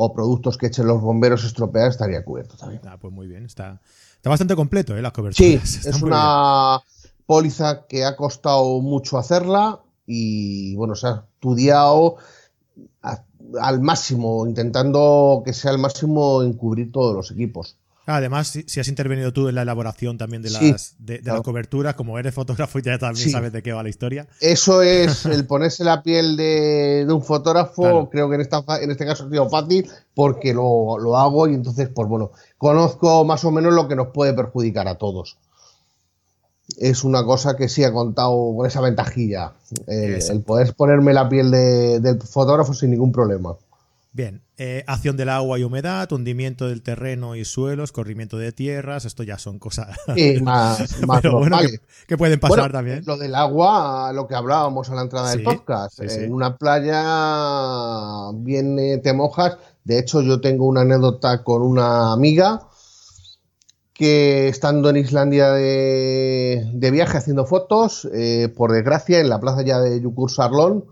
o 0.00 0.12
productos 0.12 0.56
que 0.56 0.66
echen 0.66 0.86
los 0.86 1.00
bomberos 1.00 1.42
estropear 1.42 1.88
estaría 1.88 2.24
cubierto 2.24 2.56
también. 2.56 2.80
Ah, 2.86 2.98
pues 3.00 3.12
muy 3.12 3.26
bien, 3.26 3.44
está, 3.44 3.80
está 4.14 4.30
bastante 4.30 4.54
completo, 4.54 4.96
¿eh? 4.96 5.02
Las 5.02 5.12
coberturas. 5.12 5.84
Es 5.86 6.02
una 6.02 6.80
póliza 7.26 7.86
que 7.88 8.04
ha 8.04 8.14
costado 8.14 8.80
mucho 8.80 9.18
hacerla 9.18 9.80
y 10.06 10.76
bueno, 10.76 10.94
se 10.94 11.08
ha 11.08 11.24
estudiado 11.34 12.16
al 13.60 13.80
máximo, 13.80 14.46
intentando 14.46 15.42
que 15.44 15.52
sea 15.52 15.70
al 15.70 15.78
máximo 15.78 16.42
en 16.42 16.52
cubrir 16.54 16.92
todos 16.92 17.14
los 17.14 17.30
equipos. 17.30 17.76
bien. 18.06 18.16
Además, 18.16 18.48
si, 18.48 18.62
si 18.66 18.80
has 18.80 18.88
intervenido 18.88 19.34
tú 19.34 19.48
en 19.48 19.54
la 19.54 19.62
elaboración 19.62 20.16
también 20.16 20.40
de 20.42 20.48
las, 20.50 20.60
Sí, 20.62 20.94
de, 20.98 21.14
de 21.16 21.20
claro. 21.22 21.38
las 21.38 21.44
coberturas, 21.44 21.94
como 21.94 22.18
eres 22.18 22.34
fotógrafo, 22.34 22.78
ya 22.78 22.98
también 22.98 23.22
Sí. 23.26 23.30
sabes 23.30 23.52
de 23.52 23.62
qué 23.62 23.72
va 23.72 23.82
la 23.82 23.90
historia. 23.90 24.26
Eso 24.40 24.80
es 24.82 25.26
el 25.26 25.46
ponerse 25.46 25.84
la 25.84 26.02
piel 26.02 26.34
de, 26.36 27.04
de 27.06 27.12
un 27.12 27.22
fotógrafo, 27.22 27.82
Claro. 27.82 28.08
creo 28.10 28.28
que 28.30 28.36
en, 28.36 28.40
esta, 28.40 28.64
en 28.80 28.90
este 28.90 29.04
caso 29.04 29.24
ha 29.26 29.28
sido 29.30 29.48
fácil 29.50 29.86
porque 30.14 30.54
lo, 30.54 30.98
lo 30.98 31.18
hago 31.18 31.48
y 31.48 31.54
entonces, 31.54 31.90
pues 31.94 32.08
bueno, 32.08 32.32
conozco 32.56 33.24
más 33.26 33.44
o 33.44 33.50
menos 33.50 33.74
lo 33.74 33.88
que 33.88 33.96
nos 33.96 34.08
puede 34.08 34.32
perjudicar 34.32 34.88
a 34.88 34.94
todos. 34.96 35.36
Es 36.76 37.02
una 37.04 37.24
cosa 37.24 37.56
que 37.56 37.68
sí 37.68 37.82
ha 37.84 37.92
contado 37.92 38.54
con 38.56 38.66
esa 38.66 38.80
ventajilla, 38.80 39.52
el, 39.86 40.42
poder 40.42 40.74
ponerme 40.74 41.14
la 41.14 41.28
piel 41.28 41.50
de- 41.50 41.98
del 42.00 42.20
fotógrafo 42.20 42.74
sin 42.74 42.90
ningún 42.90 43.10
problema. 43.10 43.54
Bien, 44.12 44.42
eh, 44.56 44.84
acción 44.86 45.16
del 45.16 45.28
agua 45.28 45.58
y 45.58 45.62
humedad, 45.64 46.10
hundimiento 46.12 46.66
del 46.66 46.82
terreno 46.82 47.36
y 47.36 47.44
suelos, 47.44 47.92
corrimiento 47.92 48.36
de 48.36 48.52
tierras, 48.52 49.04
esto 49.04 49.22
ya 49.22 49.38
son 49.38 49.58
cosas 49.58 49.96
más, 50.42 50.80
más 51.06 51.20
pero 51.22 51.38
bueno, 51.38 51.50
normales. 51.56 51.78
que, 51.78 52.06
que 52.06 52.18
pueden 52.18 52.40
pasar 52.40 52.58
Bueno, 52.58 52.72
también. 52.72 53.02
Lo 53.06 53.16
del 53.16 53.34
agua, 53.34 54.10
lo 54.12 54.26
que 54.26 54.34
hablábamos 54.34 54.90
a 54.90 54.94
la 54.94 55.02
entrada 55.02 55.30
Sí, 55.30 55.36
del 55.38 55.44
podcast. 55.44 56.00
sí. 56.00 56.24
En 56.24 56.32
una 56.32 56.56
playa 56.56 58.30
bien 58.34 58.78
eh, 58.78 58.98
te 58.98 59.12
mojas, 59.12 59.56
De 59.84 59.98
hecho, 59.98 60.20
yo 60.22 60.40
tengo 60.40 60.66
una 60.66 60.80
anécdota 60.82 61.42
con 61.44 61.62
una 61.62 62.12
amiga 62.12 62.60
que 63.98 64.46
estando 64.46 64.90
en 64.90 64.96
Islandia 64.96 65.50
de, 65.50 66.90
viaje 66.92 67.18
haciendo 67.18 67.44
fotos, 67.46 68.08
eh, 68.14 68.48
por 68.56 68.70
desgracia, 68.70 69.18
en 69.18 69.28
la 69.28 69.40
plaza 69.40 69.62
ya 69.62 69.80
de 69.80 70.00
Yukur 70.00 70.30
Sarlón, 70.30 70.84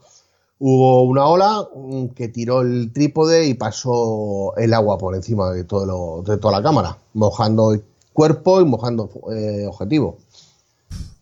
hubo 0.58 1.04
una 1.04 1.26
ola 1.26 1.68
mm, 1.72 2.08
que 2.08 2.26
tiró 2.28 2.62
el 2.62 2.92
trípode 2.92 3.46
y 3.46 3.54
pasó 3.54 4.56
el 4.56 4.74
agua 4.74 4.98
por 4.98 5.14
encima 5.14 5.52
de, 5.52 5.62
todo 5.62 6.22
de 6.22 6.36
toda 6.36 6.58
la 6.58 6.64
cámara, 6.64 6.98
mojando 7.14 7.74
el 7.74 7.84
cuerpo 8.12 8.60
y 8.60 8.64
mojando 8.64 9.08
eh, 9.32 9.66
objetivo. 9.68 10.18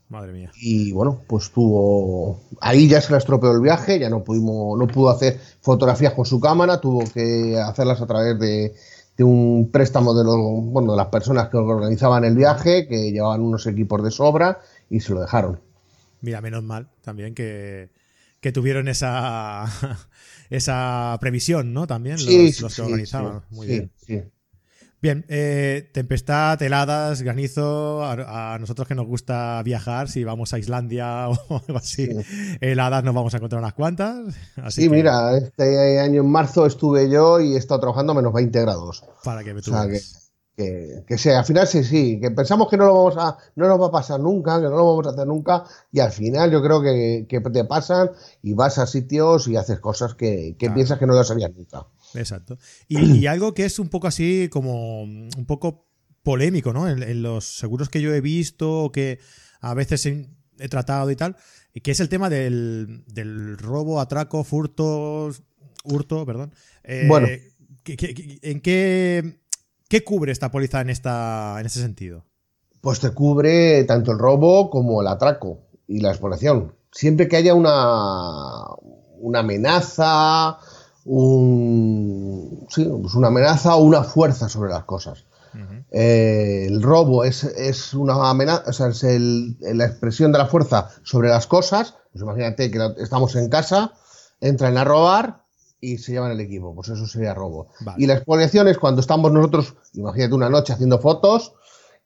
Madre 0.09 0.33
mía. 0.33 0.53
Y 0.63 0.91
bueno, 0.93 1.21
pues 1.27 1.51
tuvo. 1.51 2.41
Ahí 2.63 2.89
ya 2.89 3.03
se 3.03 3.13
le 3.13 3.19
estropeó 3.19 3.53
el 3.53 3.61
viaje, 3.61 3.99
ya 3.99 4.09
no 4.09 4.25
pudimos, 4.25 4.79
no 4.79 4.87
pudo 4.87 5.11
hacer 5.11 5.39
fotografías 5.61 6.15
con 6.15 6.25
su 6.25 6.41
cámara, 6.41 6.81
tuvo 6.81 7.05
que 7.13 7.59
hacerlas 7.59 8.01
a 8.01 8.07
través 8.07 8.39
de, 8.39 8.75
un 9.23 9.71
préstamo 9.71 10.15
de 10.15 10.25
los, 10.25 10.37
bueno, 10.37 10.93
de 10.93 10.97
las 10.97 11.07
personas 11.07 11.49
que 11.49 11.57
organizaban 11.57 12.25
el 12.25 12.35
viaje, 12.35 12.89
que 12.89 13.13
llevaban 13.13 13.43
unos 13.43 13.67
equipos 13.67 14.03
de 14.03 14.11
sobra 14.11 14.61
y 14.91 15.01
se 15.01 15.15
lo 15.15 15.21
dejaron. 15.21 15.61
Mira, 16.21 16.41
menos 16.41 16.65
mal 16.65 16.89
también 17.03 17.35
que, 17.35 17.91
que 18.41 18.51
tuvieron 18.51 18.89
esa, 18.89 19.67
esa 20.51 21.17
previsión, 21.21 21.73
¿no? 21.73 21.87
También 21.87 22.17
los, 22.17 22.75
que 22.75 22.83
organizaban. 22.83 23.43
Muy 23.51 23.67
bien. 23.67 24.33
Bien, 25.05 25.27
eh, 25.29 25.91
tempestad, 25.93 26.63
heladas, 26.63 27.21
granizo, 27.21 28.03
a, 28.03 28.57
nosotros 28.59 28.89
que 28.89 28.95
nos 28.95 29.07
gusta 29.07 29.63
viajar, 29.63 30.09
si 30.09 30.25
vamos 30.25 30.55
a 30.55 30.59
Islandia 30.59 31.29
o 31.29 31.37
algo 31.69 31.77
así, 31.77 32.09
heladas 32.63 33.05
nos 33.05 33.15
vamos 33.15 33.35
a 33.35 33.37
encontrar 33.37 33.61
unas 33.61 33.75
cuantas. 33.75 34.35
sí, 34.71 34.89
mira, 34.89 35.37
este 35.37 36.01
año 36.01 36.23
en 36.23 36.31
marzo 36.31 36.65
estuve 36.65 37.11
yo 37.11 37.39
y 37.39 37.53
he 37.53 37.59
estado 37.59 37.81
trabajando 37.81 38.13
a 38.13 38.15
menos 38.15 38.33
20 38.33 38.59
grados. 38.63 39.05
Para 39.23 39.45
que 39.45 39.53
me 39.53 39.61
o 39.61 39.89
que, 40.57 41.05
que, 41.07 41.19
sea, 41.19 41.41
al 41.41 41.45
final 41.45 41.67
sí, 41.67 41.85
sí, 41.85 42.19
que 42.19 42.31
pensamos 42.31 42.71
que 42.71 42.79
no 42.79 42.87
lo 42.87 42.95
vamos 42.95 43.17
a, 43.19 43.37
no 43.57 43.69
nos 43.69 43.79
va 43.79 43.89
a 43.89 43.91
pasar 43.91 44.21
nunca, 44.21 44.57
que 44.57 44.69
no 44.71 44.77
lo 44.77 44.87
vamos 44.87 45.07
a 45.07 45.11
hacer 45.11 45.27
nunca, 45.27 45.65
y 45.93 46.01
al 46.01 46.13
final 46.13 46.51
yo 46.51 46.63
creo 46.63 46.81
que, 46.81 47.27
te 47.29 47.65
pasan 47.67 48.11
y 48.41 48.55
vas 48.55 48.79
a 48.79 48.87
sitios 48.87 49.49
y 49.49 49.57
haces 49.57 49.81
cosas 49.81 50.15
que, 50.15 50.57
piensas 50.59 50.99
que 50.99 51.07
no 51.07 51.13
las 51.13 51.31
harías 51.31 51.51
nunca. 51.55 51.89
Exacto. 52.15 52.59
Y, 52.89 53.27
algo 53.27 53.55
que 53.55 53.65
es 53.65 53.79
un 53.79 53.89
poco 53.89 54.07
así 54.07 54.49
como 54.51 55.03
un 55.03 55.47
poco 55.47 55.89
polémico, 56.23 56.73
¿no? 56.73 56.89
En, 56.89 57.23
los 57.23 57.45
seguros 57.45 57.89
que 57.89 58.01
yo 58.01 58.15
he 58.15 58.21
visto, 58.21 58.91
que 58.93 59.19
a 59.61 59.75
veces 59.75 60.07
he, 60.07 60.69
tratado 60.69 61.11
y 61.11 61.17
tal, 61.17 61.37
que 61.83 61.91
es 61.91 62.01
el 62.01 62.09
tema 62.09 62.31
del, 62.31 63.05
del 63.07 63.59
robo, 63.59 64.01
atraco, 64.01 64.45
furto, 64.45 65.31
hurto, 65.85 66.25
perdón. 66.25 66.55
Eh, 66.83 67.05
bueno. 67.09 67.29
¿En 67.87 68.61
qué 68.61 69.41
¿Qué 69.89 70.03
cubre 70.03 70.33
esta 70.33 70.51
póliza 70.51 70.81
en, 70.81 70.91
esta, 70.91 71.57
en 71.61 71.67
ese 71.67 71.81
sentido? 71.81 72.25
Pues 72.81 73.01
te 73.01 73.11
cubre 73.11 73.85
tanto 73.85 74.13
el 74.13 74.19
robo 74.19 74.71
como 74.71 75.01
el 75.01 75.07
atraco 75.07 75.61
y 75.87 76.01
la 76.01 76.11
exploración. 76.11 76.75
Siempre 76.91 77.29
que 77.29 77.37
haya 77.37 77.55
una, 77.55 78.65
una 79.19 79.39
amenaza, 79.39 80.59
un, 81.05 82.67
sí, 82.71 82.85
pues 82.85 83.15
una 83.15 83.29
amenaza 83.29 83.77
o 83.77 83.83
una 83.83 84.03
fuerza 84.03 84.49
sobre 84.49 84.71
las 84.71 84.85
cosas. 84.85 85.25
Eh, 85.93 86.67
el 86.67 86.83
robo 86.83 87.23
es, 87.23 87.95
una 87.95 88.29
amenaza, 88.29 88.65
o 88.67 88.73
sea, 88.73 88.89
es 88.89 89.03
la 89.03 89.85
expresión 89.85 90.33
de 90.33 90.39
la 90.39 90.47
fuerza 90.47 90.91
sobre 91.05 91.29
las 91.29 91.47
cosas. 91.47 91.95
Pues 92.13 92.23
imagínate 92.23 92.71
que 92.71 92.95
estamos 92.99 93.37
en 93.37 93.49
casa, 93.49 93.93
entran 94.41 94.77
a 94.77 94.85
robar, 94.85 95.45
y 95.85 95.99
se 95.99 96.13
llevan 96.13 96.33
el 96.33 96.41
equipo. 96.41 96.75
Pues 96.75 96.89
eso 96.89 97.07
sería 97.07 97.35
robo. 97.35 97.69
Y 97.97 98.07
la 98.07 98.15
exposición 98.15 98.69
es 98.69 98.79
cuando 98.79 99.01
estamos 99.01 99.31
nosotros, 99.31 99.75
imagínate 99.93 100.35
una 100.35 100.49
noche 100.49 100.73
haciendo 100.73 100.99
fotos 100.99 101.53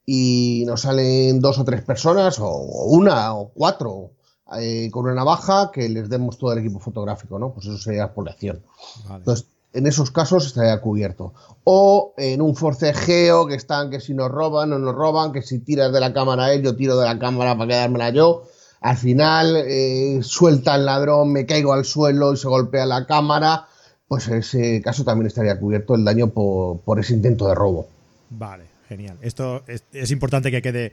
y 0.05 0.65
nos 0.67 0.83
salen 0.83 1.41
dos 1.41 1.59
o 1.59 1.65
tres 1.65 1.83
personas, 1.83 2.39
o 2.41 2.49
una 2.87 3.35
o 3.35 3.53
cuatro, 3.53 4.13
eh, 4.57 4.89
con 4.91 5.05
una 5.05 5.15
navaja 5.15 5.71
que 5.73 5.89
les 5.89 6.09
demos 6.09 6.39
todo 6.39 6.53
el 6.53 6.61
equipo 6.61 6.79
fotográfico, 6.79 7.39
¿no? 7.39 7.53
Pues 7.53 7.67
eso 7.67 7.79
sería 7.79 8.05
expoliación. 8.05 8.63
Entonces, 9.11 9.47
en 9.73 9.87
esos 9.87 10.11
casos 10.11 10.47
estaría 10.47 10.81
cubierto. 10.81 11.35
O 11.65 12.15
en 12.17 12.41
un 12.41 12.57
forcejeo 12.57 13.47
que 13.47 13.55
están 13.55 13.91
que 13.91 14.01
si 14.01 14.15
nos 14.15 14.31
roban 14.31 14.73
o 14.73 14.79
nos 14.79 14.95
roban, 14.95 15.33
que 15.33 15.43
si 15.43 15.59
tiras 15.59 15.93
de 15.93 16.01
la 16.01 16.13
cámara 16.13 16.53
él, 16.53 16.63
yo 16.63 16.77
tiro 16.77 16.97
de 16.97 17.05
la 17.05 17.19
cámara 17.19 17.57
para 17.57 17.69
quedármela 17.69 18.11
yo 18.11 18.45
al 18.81 18.97
final 18.97 19.57
eh, 19.57 20.21
suelta 20.23 20.77
el 20.77 20.87
ladrón, 20.87 21.33
me 21.33 21.47
caigo 21.47 21.73
al 21.73 21.85
suelo 21.85 22.33
y 22.33 22.37
se 22.37 22.49
golpea 22.49 22.87
la 22.87 23.07
cámara, 23.07 23.67
pues 24.07 24.29
en 24.29 24.39
ese 24.39 24.81
caso 24.83 25.05
también 25.05 25.27
estaría 25.27 25.59
cubierto 25.59 25.95
el 25.95 26.05
daño 26.05 26.31
por, 26.31 27.01
ese 27.01 27.15
intento 27.15 27.49
de 27.49 27.55
robo. 27.55 27.89
Vale, 28.31 28.65
genial. 28.89 29.19
Esto 29.21 29.63
es, 29.67 30.11
importante 30.11 30.51
que 30.51 30.63
quede, 30.63 30.93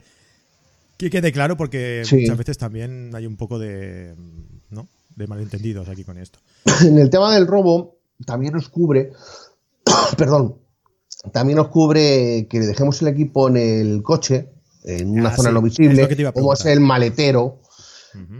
que 0.96 1.10
quede 1.10 1.32
claro 1.32 1.56
porque 1.56 2.02
muchas 2.10 2.38
veces 2.38 2.58
también 2.58 3.14
hay 3.14 3.26
un 3.26 3.36
poco 3.36 3.58
de, 3.58 4.14
¿no? 4.70 4.88
de 5.14 5.26
malentendidos 5.26 5.88
aquí 5.88 6.04
con 6.04 6.18
esto. 6.18 6.38
En 6.84 6.98
el 6.98 7.10
tema 7.10 7.34
del 7.34 7.46
robo 7.46 7.96
también 8.24 8.54
nos 8.54 8.68
cubre, 8.68 9.12
perdón, 10.18 10.56
también 11.32 11.56
nos 11.56 11.68
cubre 11.68 12.46
que 12.48 12.60
le 12.60 12.66
dejemos 12.66 13.00
el 13.02 13.08
equipo 13.08 13.48
en 13.48 13.56
el 13.56 14.02
coche, 14.02 14.50
en 14.84 15.10
una 15.10 15.30
ah, 15.30 15.36
zona 15.36 15.50
no 15.50 15.62
visible, 15.62 16.32
como 16.32 16.52
es 16.52 16.64
el 16.66 16.80
maletero, 16.80 17.60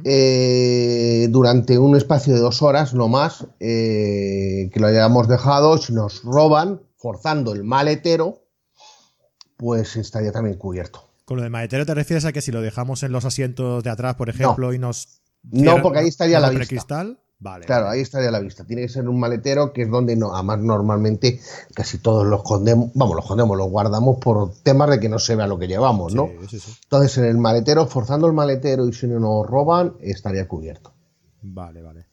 eh, 0.05 1.27
durante 1.31 1.79
un 1.79 1.97
espacio 1.97 2.35
de 2.35 2.41
dos 2.41 2.63
horas, 2.63 2.95
no 2.95 3.09
más, 3.09 3.47
eh, 3.61 4.71
que 4.73 4.81
lo 4.81 4.87
hayamos 4.87 5.29
dejado, 5.29 5.77
si 5.79 5.93
nos 5.93 6.23
roban, 6.23 6.81
forzando 6.97 7.53
el 7.53 7.65
maletero, 7.65 8.43
pues 9.57 9.97
estaría 9.97 10.33
también 10.33 10.57
cubierto. 10.57 11.06
Con 11.27 11.37
lo 11.37 11.43
de 11.43 11.51
maletero 11.51 11.85
te 11.85 11.95
refieres 11.95 12.25
a 12.25 12.33
que 12.33 12.41
si 12.41 12.51
lo 12.51 12.63
dejamos 12.63 13.03
en 13.03 13.13
los 13.13 13.27
asientos 13.27 13.85
de 13.85 13.91
atrás, 13.91 14.15
por 14.15 14.31
ejemplo, 14.31 14.73
y 14.73 14.79
nos... 14.79 15.21
No, 15.43 15.83
porque 15.83 15.99
ahí 15.99 16.09
estaría 16.09 16.41
la 16.41 16.49
vista. 16.49 16.67
cristal 16.67 17.19
Claro, 17.67 17.91
ahí 17.91 18.01
estaría 18.01 18.31
la 18.31 18.41
vista. 18.41 18.65
Tiene 18.65 18.83
que 18.83 18.89
ser 18.89 19.09
un 19.09 19.21
maletero 19.21 19.73
que 19.73 19.83
es 19.83 19.91
donde 19.91 20.17
no, 20.17 20.35
además 20.35 20.61
normalmente 20.61 21.39
casi 21.75 21.99
todos 21.99 22.27
los 22.27 22.41
escondemos, 22.41 22.91
vamos, 22.95 23.15
los 23.15 23.25
escondemos, 23.25 23.57
los 23.59 23.69
guardamos 23.69 24.19
por 24.19 24.55
temas 24.63 24.89
de 24.89 24.99
que 24.99 25.11
no 25.11 25.19
se 25.19 25.37
vea 25.37 25.47
lo 25.47 25.59
que 25.59 25.69
llevamos, 25.69 26.15
¿no? 26.15 26.31
Entonces 26.41 27.19
en 27.19 27.27
el 27.27 27.37
maletero, 27.37 27.87
forzando 27.87 28.27
el 28.27 28.33
maletero 28.33 28.89
y 28.89 28.93
si 28.95 29.07
no 29.07 29.21
nos 29.21 29.47
roban, 29.47 29.97
estaría 30.01 30.49
cubierto. 30.49 30.95
Vale, 31.43 31.83
vale. 31.83 32.07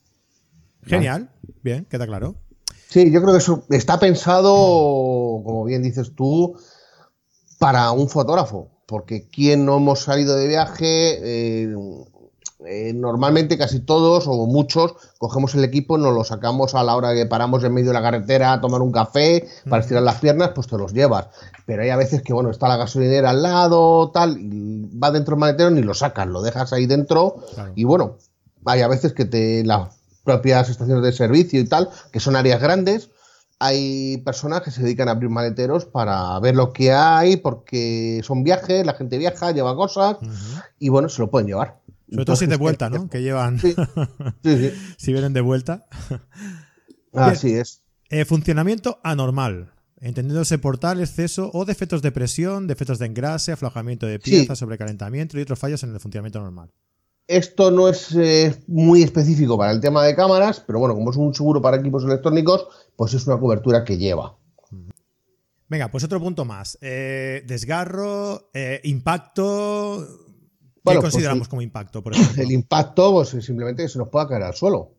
Genial, 0.84 1.30
bien, 1.64 1.86
queda 1.86 2.06
claro. 2.06 2.36
Sí, 2.90 3.10
yo 3.10 3.22
creo 3.22 3.32
que 3.32 3.40
eso 3.40 3.64
está 3.70 4.00
pensado, 4.00 4.54
como 4.54 5.64
bien 5.64 5.82
dices 5.82 6.14
tú, 6.14 6.60
para 7.60 7.92
un 7.92 8.10
fotógrafo, 8.10 8.73
porque 8.86 9.28
quien 9.30 9.66
no 9.66 9.78
hemos 9.78 10.02
salido 10.02 10.36
de 10.36 10.48
viaje, 10.48 11.20
eh, 11.22 11.76
eh, 12.66 12.94
normalmente 12.94 13.58
casi 13.58 13.82
todos 13.82 14.26
o 14.28 14.46
muchos 14.46 14.94
cogemos 15.18 15.54
el 15.56 15.64
equipo, 15.64 15.98
nos 15.98 16.14
lo 16.14 16.24
sacamos 16.24 16.76
a 16.76 16.84
la 16.84 16.96
hora 16.96 17.14
que 17.14 17.26
paramos 17.26 17.64
en 17.64 17.74
medio 17.74 17.90
de 17.90 17.94
la 17.94 18.02
carretera 18.02 18.54
a 18.54 18.62
tomar 18.62 18.82
un 18.82 18.92
café 18.92 19.48
para 19.70 19.82
estirar 19.82 20.04
las 20.04 20.20
piernas, 20.20 20.52
pues 20.56 20.68
te 20.68 20.78
los 20.78 20.94
llevas. 20.94 21.28
Pero 21.66 21.84
hay 21.84 21.90
a 21.90 21.98
veces 21.98 22.22
que, 22.22 22.34
bueno, 22.34 22.52
está 22.52 22.68
la 22.68 22.78
gasolinera 22.78 23.32
al 23.32 23.44
lado, 23.44 24.12
tal, 24.12 24.38
y 24.40 24.90
va 24.98 25.12
dentro 25.12 25.36
del 25.36 25.40
maletero 25.40 25.72
ni 25.72 25.82
lo 25.82 25.94
sacas, 25.94 26.28
lo 26.28 26.42
dejas 26.42 26.72
ahí 26.74 26.86
dentro 26.86 27.36
y 27.76 27.84
bueno, 27.84 28.18
hay 28.66 28.82
a 28.82 28.88
veces 28.88 29.14
que 29.14 29.26
te 29.26 29.64
las 29.66 29.90
propias 30.24 30.70
estaciones 30.70 31.04
de 31.04 31.12
servicio 31.12 31.60
y 31.60 31.66
tal, 31.66 31.90
que 32.12 32.20
son 32.20 32.36
áreas 32.36 32.62
grandes, 32.62 33.10
hay 33.64 34.18
personas 34.18 34.62
que 34.62 34.72
se 34.72 34.84
dedican 34.84 35.08
a 35.08 35.12
abrir 35.12 35.30
maleteros 35.30 35.86
para 35.86 36.38
ver 36.42 36.54
lo 36.54 36.74
que 36.74 36.92
hay, 36.92 37.38
porque 37.38 38.20
son 38.22 38.44
viajes, 38.44 38.86
la 38.86 38.94
gente 38.94 39.18
viaja, 39.18 39.54
lleva 39.54 39.74
cosas 39.74 40.18
y 40.80 40.90
bueno, 40.90 41.08
se 41.08 41.22
lo 41.22 41.32
pueden 41.32 41.48
llevar. 41.48 41.80
Sobre 42.10 42.26
todo 42.26 42.36
si 42.36 42.46
de 42.46 42.58
vuelta, 42.58 42.90
¿no? 42.90 43.10
Que 43.10 43.22
llevan. 43.22 43.60
Sí, 43.60 43.74
sí, 44.44 44.72
si 44.98 45.14
vienen 45.14 45.32
de 45.32 45.40
vuelta. 45.40 45.86
Así 47.14 47.54
es. 47.54 47.82
Eh, 48.10 48.26
funcionamiento 48.26 49.00
anormal. 49.02 49.72
Entendiéndose 50.02 50.58
por 50.58 50.78
tal 50.78 51.00
exceso 51.00 51.50
o 51.54 51.64
defectos 51.64 52.02
de 52.02 52.12
presión, 52.12 52.68
defectos 52.68 53.00
de 53.00 53.06
engrase, 53.06 53.54
aflojamiento 53.54 54.06
de 54.06 54.20
piezas, 54.20 54.60
sobrecalentamiento 54.60 55.40
y 55.40 55.42
otros 55.42 55.58
fallos 55.58 55.82
en 55.84 55.94
el 55.94 56.02
funcionamiento 56.02 56.42
normal. 56.42 56.70
Esto 57.28 57.72
no 57.72 57.88
es 57.88 58.14
eh, 58.16 58.62
muy 58.68 59.02
específico 59.04 59.58
para 59.58 59.72
el 59.72 59.80
tema 59.80 60.04
de 60.04 60.16
cámaras, 60.16 60.60
pero 60.60 60.80
bueno, 60.80 60.94
como 60.94 61.12
es 61.12 61.18
un 61.18 61.34
seguro 61.34 61.62
para 61.62 61.78
equipos 61.78 62.04
electrónicos, 62.04 62.68
pues 62.96 63.14
es 63.14 63.26
una 63.28 63.40
cobertura 63.40 63.84
que 63.84 63.98
lleva. 63.98 64.38
Venga, 65.70 65.90
pues 65.90 66.04
otro 66.04 66.20
punto 66.20 66.46
más. 66.46 66.78
Eh, 66.82 67.44
desgarro, 67.48 68.50
impacto, 68.84 70.06
¿Qué 70.92 70.96
pues 70.96 71.00
consideramos 71.00 71.48
como 71.48 71.62
impacto, 71.62 72.04
por 72.04 72.14
ejemplo? 72.14 72.44
El 72.44 72.52
impacto, 72.52 73.14
pues 73.14 73.30
simplemente 73.30 73.84
que 73.84 73.90
se 73.90 73.98
nos 73.98 74.10
pueda 74.10 74.28
caer 74.28 74.44
al 74.44 74.54
suelo. 74.54 74.92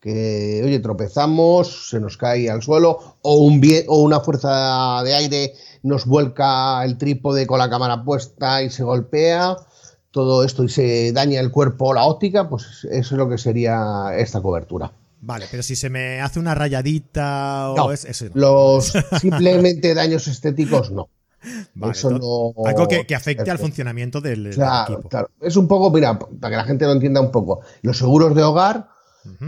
Que, 0.00 0.60
oye, 0.62 0.78
tropezamos, 0.80 1.88
se 1.88 1.98
nos 1.98 2.18
cae 2.18 2.50
al 2.50 2.62
suelo, 2.62 3.16
o, 3.22 3.36
un 3.36 3.62
o 3.88 4.02
una 4.02 4.20
fuerza 4.20 5.02
de 5.02 5.14
aire 5.14 5.54
nos 5.82 6.04
vuelca 6.04 6.84
el 6.84 6.98
trípode 6.98 7.46
con 7.46 7.58
la 7.58 7.70
cámara 7.70 8.04
puesta 8.04 8.62
y 8.62 8.68
se 8.68 8.84
golpea, 8.84 9.56
todo 10.24 10.42
esto 10.44 10.64
y 10.64 10.68
se 10.70 11.12
daña 11.12 11.38
el 11.40 11.50
cuerpo 11.50 11.88
o 11.88 11.92
la 11.94 12.04
óptica, 12.04 12.48
pues 12.48 12.86
eso 12.90 13.14
es 13.14 13.18
lo 13.18 13.28
que 13.28 13.36
sería 13.36 14.12
esta 14.16 14.40
cobertura. 14.40 14.90
Vale, 15.20 15.46
pero 15.50 15.62
si 15.62 15.76
se 15.76 15.90
me 15.90 16.22
hace 16.22 16.38
una 16.40 16.54
rayadita 16.54 17.70
o 17.72 17.76
No, 17.76 17.92
es, 17.92 18.06
eso 18.06 18.24
no. 18.26 18.30
Los 18.34 18.92
simplemente 19.20 19.94
daños 19.94 20.26
estéticos 20.26 20.90
no. 20.90 21.10
Vale, 21.74 21.92
eso 21.92 22.10
no- 22.10 22.52
Algo 22.64 22.88
que, 22.88 23.06
que 23.06 23.14
afecte 23.14 23.50
al 23.50 23.58
funcionamiento 23.58 24.22
del, 24.22 24.46
equipo. 24.46 25.08
claro. 25.10 25.28
Es 25.42 25.56
un 25.56 25.68
poco, 25.68 25.90
mira, 25.90 26.18
para 26.18 26.50
que 26.50 26.56
la 26.56 26.64
gente 26.64 26.86
lo 26.86 26.92
entienda 26.92 27.20
un 27.20 27.30
poco. 27.30 27.60
Los 27.82 27.98
seguros 27.98 28.34
de 28.34 28.42
hogar, 28.42 28.88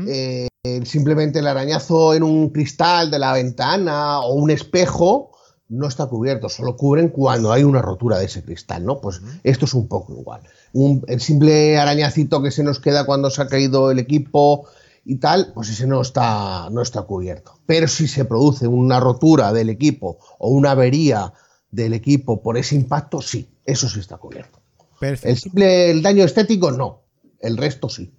eh, 0.06 0.48
simplemente 0.84 1.38
el 1.38 1.46
arañazo 1.46 2.12
en 2.14 2.22
un 2.24 2.50
cristal 2.50 3.10
de 3.10 3.18
la 3.18 3.32
ventana 3.32 4.20
o 4.20 4.34
un 4.34 4.50
espejo 4.50 5.30
no 5.70 5.86
está 5.86 6.06
cubierto, 6.06 6.48
solo 6.48 6.76
cubren 6.76 7.08
cuando 7.10 7.52
hay 7.52 7.62
una 7.62 7.82
rotura 7.82 8.18
de 8.18 8.24
ese 8.24 8.42
cristal, 8.42 8.84
¿no? 8.86 9.00
Pues 9.00 9.20
esto 9.44 9.66
es 9.66 9.74
un 9.74 9.86
poco 9.86 10.14
igual. 10.18 10.40
Un- 10.80 11.04
el 11.08 11.20
simple 11.20 11.76
arañacito 11.76 12.40
que 12.42 12.50
se 12.52 12.62
nos 12.62 12.78
queda 12.78 13.04
cuando 13.04 13.30
se 13.30 13.42
ha 13.42 13.48
caído 13.48 13.90
el 13.90 13.98
equipo 13.98 14.68
y 15.04 15.16
tal, 15.16 15.52
pues 15.54 15.70
ese 15.70 15.86
no 15.86 16.00
está, 16.02 16.68
no 16.70 16.82
está 16.82 17.02
cubierto. 17.02 17.58
Pero 17.66 17.88
si 17.88 18.06
se 18.06 18.24
produce 18.24 18.68
una 18.68 19.00
rotura 19.00 19.52
del 19.52 19.70
equipo 19.70 20.18
o 20.38 20.50
una 20.50 20.72
avería 20.72 21.32
del 21.70 21.94
equipo 21.94 22.42
por 22.42 22.56
ese 22.56 22.76
impacto, 22.76 23.20
sí, 23.20 23.48
eso 23.64 23.88
sí 23.88 23.98
está 24.00 24.18
cubierto. 24.18 24.60
Perfecto. 25.00 25.28
El 25.28 25.36
simple 25.38 25.90
el 25.90 26.02
daño 26.02 26.24
estético 26.24 26.70
no, 26.70 27.02
el 27.40 27.56
resto 27.56 27.88
sí. 27.88 28.12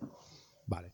Vale. 0.65 0.91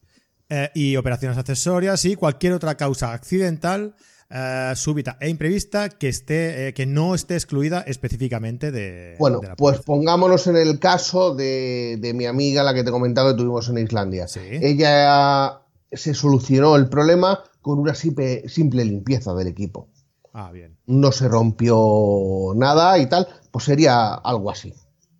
Eh, 0.50 0.70
y 0.76 0.96
operaciones 0.98 1.38
accesorias 1.38 2.06
y 2.06 2.16
cualquier 2.16 2.54
otra 2.54 2.76
causa 2.76 3.14
accidental, 3.14 3.96
eh, 4.30 4.74
súbita 4.76 5.18
e 5.20 5.30
imprevista 5.30 5.90
que 5.90 6.10
esté, 6.10 6.68
eh, 6.68 6.74
que 6.74 6.86
no 6.86 7.16
esté 7.16 7.36
excluida 7.36 7.82
específicamente 7.82 8.72
de. 8.72 9.16
Bueno, 9.20 9.40
de 9.40 9.50
la 9.50 9.56
pues 9.56 9.80
pongámonos 9.82 10.48
en 10.48 10.58
el 10.58 10.80
caso 10.80 11.36
de, 11.36 11.98
de 12.00 12.14
mi 12.14 12.26
amiga, 12.26 12.64
la 12.64 12.74
que 12.74 12.84
te 12.84 12.90
he 12.90 12.92
comentado 12.92 13.32
que 13.32 13.38
tuvimos 13.38 13.70
en 13.70 13.78
Islandia. 13.78 14.28
Sí. 14.28 14.42
Ella 14.44 15.62
se 15.92 16.14
solucionó 16.14 16.76
el 16.76 16.90
problema 16.90 17.44
con 17.62 17.80
una 17.80 17.96
simple, 17.96 18.48
simple 18.50 18.86
limpieza 18.86 19.34
del 19.34 19.48
equipo. 19.48 19.90
Ah, 20.34 20.52
bien. 20.52 20.78
No 20.86 21.12
se 21.12 21.28
rompió 21.30 22.54
nada 22.56 22.98
y 23.00 23.08
tal, 23.08 23.28
pues 23.52 23.66
sería 23.66 24.14
algo 24.14 24.52
así, 24.52 24.74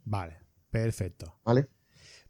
Vale. 0.04 0.38
Perfecto. 0.70 1.34
¿vale? 1.46 1.70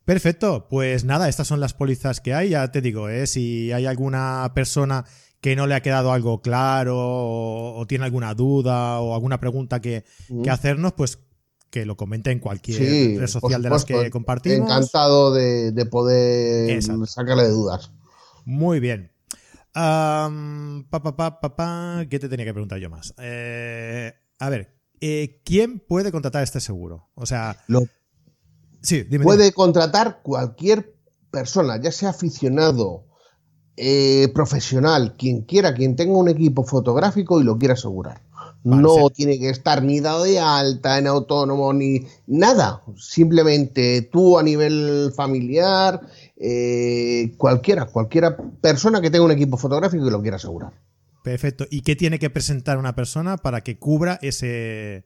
Perfecto. 0.06 0.68
Pues 0.70 1.04
nada, 1.04 1.28
estas 1.28 1.48
son 1.48 1.60
las 1.60 1.74
pólizas 1.74 2.22
que 2.22 2.36
hay. 2.36 2.50
Ya 2.50 2.72
te 2.72 2.80
digo, 2.82 3.10
¿eh? 3.10 3.26
si 3.26 3.72
hay 3.72 3.88
alguna 3.88 4.52
persona 4.54 5.04
que 5.46 5.56
no 5.56 5.68
le 5.68 5.76
ha 5.76 5.82
quedado 5.82 6.12
algo 6.12 6.42
claro 6.42 6.98
o, 6.98 7.78
o 7.80 7.86
tiene 7.86 8.04
alguna 8.06 8.34
duda 8.34 9.00
o 9.00 9.14
alguna 9.14 9.40
pregunta 9.40 9.80
que, 9.80 10.04
que 10.44 10.50
hacernos, 10.50 10.94
pues 10.94 11.20
que 11.70 11.86
lo 11.86 11.96
comente 11.96 12.32
en 12.32 12.40
cualquier 12.40 12.80
Sí, 12.80 13.18
red 13.20 13.28
social 13.28 13.62
de 13.62 13.70
las 13.70 13.86
que 13.86 14.10
compartimos. 14.10 14.68
Encantado 14.68 15.32
de, 15.36 15.72
de 15.72 15.86
poder 15.86 16.72
Exacto. 16.72 17.06
sacarle 17.06 17.44
de 17.44 17.50
dudas. 17.52 17.92
Muy 18.44 18.80
bien. 18.80 19.12
Am, 19.76 20.88
pa, 20.90 21.04
pa, 21.04 21.40
pa, 21.40 22.06
¿Qué 22.10 22.18
te 22.18 22.28
tenía 22.28 22.44
que 22.48 22.54
preguntar 22.54 22.80
yo 22.80 22.90
más? 22.90 23.14
Eh, 23.20 24.12
a 24.40 24.50
ver, 24.50 24.74
eh, 25.00 25.44
¿quién 25.46 25.80
puede 25.80 26.12
contratar 26.12 26.42
este 26.42 26.60
seguro? 26.60 27.12
O 27.14 27.28
sea, 27.28 27.56
Lo 27.68 27.84
sí, 28.82 29.04
dime. 29.04 29.24
puede 29.26 29.52
contratar 29.52 30.22
cualquier 30.24 30.96
persona, 31.30 31.80
ya 31.80 31.92
sea 31.92 32.10
aficionado, 32.10 33.06
eh, 33.78 34.32
profesional, 34.34 35.16
quien 35.18 35.42
quiera, 35.42 35.74
quien 35.74 35.96
tenga 35.96 36.18
un 36.18 36.30
equipo 36.30 36.64
fotográfico 36.64 37.42
y 37.42 37.44
lo 37.44 37.58
quiera 37.58 37.74
asegurar. 37.74 38.22
No 38.64 39.12
tiene 39.12 39.38
que 39.38 39.50
estar 39.50 39.84
ni 39.84 40.00
dado 40.00 40.24
de 40.24 40.40
alta 40.40 40.98
en 40.98 41.06
autónomo 41.06 41.72
ni 41.72 42.08
nada. 42.26 42.82
Simplemente 42.98 44.02
tú 44.02 44.40
a 44.40 44.44
nivel 44.44 45.12
familiar, 45.16 46.02
eh, 46.36 47.34
cualquiera, 47.38 47.86
cualquiera 47.86 48.36
persona 48.62 49.02
que 49.02 49.12
tenga 49.12 49.26
un 49.26 49.32
equipo 49.32 49.58
fotográfico 49.58 50.08
y 50.08 50.10
lo 50.10 50.22
quiera 50.22 50.38
asegurar. 50.38 50.74
Perfecto. 51.22 51.66
¿Y 51.70 51.82
qué 51.82 51.96
tiene 51.96 52.18
que 52.18 52.30
presentar 52.32 52.78
una 52.78 52.96
persona 52.96 53.38
para 53.38 53.62
que 53.62 53.78
cubra 53.78 54.18
ese. 54.22 55.06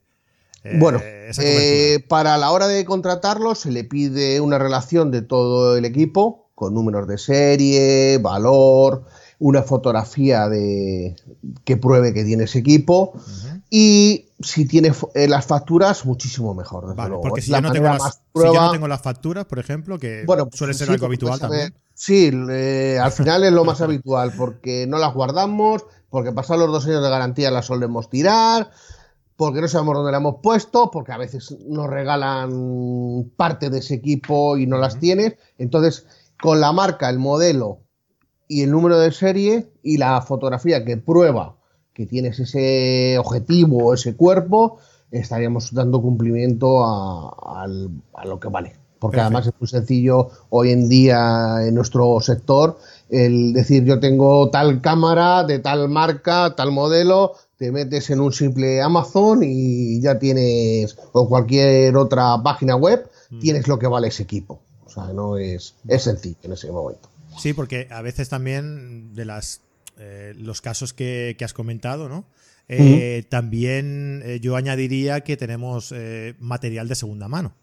eh, 0.63 0.77
Bueno, 0.77 0.99
eh, 1.03 2.05
para 2.07 2.37
la 2.37 2.51
hora 2.51 2.67
de 2.67 2.85
contratarlo 2.85 3.55
se 3.55 3.71
le 3.71 3.83
pide 3.83 4.39
una 4.41 4.57
relación 4.57 5.11
de 5.11 5.21
todo 5.21 5.77
el 5.77 5.85
equipo 5.85 6.48
con 6.59 6.73
números 6.73 7.07
de 7.07 7.17
serie, 7.17 8.17
valor, 8.17 9.05
una 9.39 9.63
fotografía 9.63 10.49
de 10.49 11.15
que 11.63 11.77
pruebe 11.77 12.13
que 12.13 12.25
tiene 12.25 12.43
ese 12.43 12.59
equipo 12.59 13.13
y 13.69 14.25
si 14.41 14.67
tiene 14.67 14.91
eh, 15.13 15.29
las 15.29 15.45
facturas 15.45 16.05
muchísimo 16.05 16.53
mejor. 16.53 16.83
desde 16.83 16.95
Vale, 16.97 17.09
luego. 17.11 17.23
porque 17.23 17.41
si 17.41 17.49
la 17.49 17.59
yo, 17.59 17.67
no 17.67 17.71
tengo 17.71 17.85
las, 17.87 17.99
más 18.01 18.13
si 18.15 18.19
yo 18.19 18.45
no 18.47 18.51
prueba. 18.51 18.71
tengo 18.73 18.87
las 18.89 19.01
facturas, 19.01 19.45
por 19.45 19.59
ejemplo, 19.59 19.97
que 19.97 20.23
Bueno, 20.25 20.47
pues 20.47 20.57
suele 20.57 20.73
ser 20.73 20.87
sí, 20.87 20.93
algo 20.93 21.05
habitual 21.05 21.39
también. 21.39 21.73
Sí, 21.93 22.29
eh, 22.49 22.99
al 23.01 23.13
final 23.13 23.45
es 23.45 23.53
lo 23.53 23.63
más 23.63 23.79
habitual, 23.79 24.33
porque 24.37 24.85
no 24.85 24.97
las 24.97 25.13
guardamos, 25.13 25.85
porque 26.09 26.33
pasados 26.33 26.63
los 26.63 26.71
dos 26.73 26.85
años 26.87 27.01
de 27.01 27.09
garantía 27.09 27.51
las 27.51 27.67
solemos 27.67 28.09
tirar, 28.09 28.71
porque 29.37 29.61
no 29.61 29.69
sabemos 29.69 29.95
dónde 29.95 30.11
la 30.11 30.17
hemos 30.17 30.35
puesto, 30.43 30.91
porque 30.91 31.13
a 31.13 31.17
veces 31.17 31.55
nos 31.65 31.87
regalan 31.87 33.31
parte 33.37 33.69
de 33.69 33.79
ese 33.79 33.95
equipo 33.95 34.57
y 34.57 34.67
no 34.67 34.77
las 34.77 34.99
tienes. 34.99 35.35
Entonces, 35.57 36.05
con 36.41 36.59
la 36.59 36.71
marca, 36.71 37.09
el 37.09 37.19
modelo 37.19 37.79
y 38.47 38.63
el 38.63 38.71
número 38.71 38.99
de 38.99 39.11
serie 39.11 39.67
y 39.83 39.97
la 39.97 40.21
fotografía 40.21 40.83
que 40.83 40.97
prueba 40.97 41.55
que 41.93 42.05
tienes 42.05 42.39
ese 42.39 43.17
objetivo 43.19 43.87
o 43.87 43.93
ese 43.93 44.15
cuerpo, 44.15 44.77
estaríamos 45.11 45.73
dando 45.73 46.01
cumplimiento 46.01 46.85
a, 46.85 47.67
lo 47.67 48.39
que 48.39 48.47
vale. 48.47 48.75
Porque 48.99 49.17
Perfecto. 49.17 49.37
además 49.37 49.47
es 49.47 49.53
muy 49.59 49.67
sencillo 49.67 50.29
hoy 50.49 50.71
en 50.71 50.87
día 50.87 51.57
en 51.65 51.75
nuestro 51.75 52.19
sector 52.21 52.77
el 53.09 53.53
decir 53.53 53.83
yo 53.85 53.99
tengo 53.99 54.49
tal 54.49 54.81
cámara 54.81 55.43
de 55.43 55.59
tal 55.59 55.89
marca, 55.89 56.55
tal 56.55 56.71
modelo, 56.71 57.33
te 57.57 57.71
metes 57.71 58.09
en 58.09 58.21
un 58.21 58.31
simple 58.31 58.81
Amazon 58.81 59.41
y 59.43 59.99
ya 59.99 60.19
tienes, 60.19 60.97
o 61.11 61.27
cualquier 61.27 61.97
otra 61.97 62.41
página 62.41 62.75
web, 62.75 63.09
tienes 63.41 63.67
lo 63.67 63.79
que 63.79 63.87
vale 63.87 64.07
ese 64.07 64.23
equipo. 64.23 64.61
O 64.89 65.05
sea, 65.05 65.13
no 65.13 65.37
es, 65.37 65.75
es 65.87 66.03
sencillo 66.03 66.37
en 66.43 66.53
ese 66.53 66.71
momento. 66.71 67.09
Sí, 67.37 67.53
porque 67.53 67.87
a 67.91 68.01
veces 68.01 68.27
también 68.27 69.13
de 69.13 69.25
las 69.25 69.61
eh, 69.99 70.33
los 70.35 70.61
casos 70.61 70.93
que, 70.93 71.35
que 71.37 71.45
has 71.45 71.53
comentado, 71.53 72.09
¿no? 72.09 72.25
Eh, 72.71 73.23
También 73.29 74.21
eh, 74.23 74.39
yo 74.39 74.55
añadiría 74.55 75.21
que 75.21 75.37
tenemos 75.37 75.91
eh, 75.91 76.35
material 76.39 76.87
de 76.87 76.95
segunda 76.95 77.27
mano. 77.27 77.53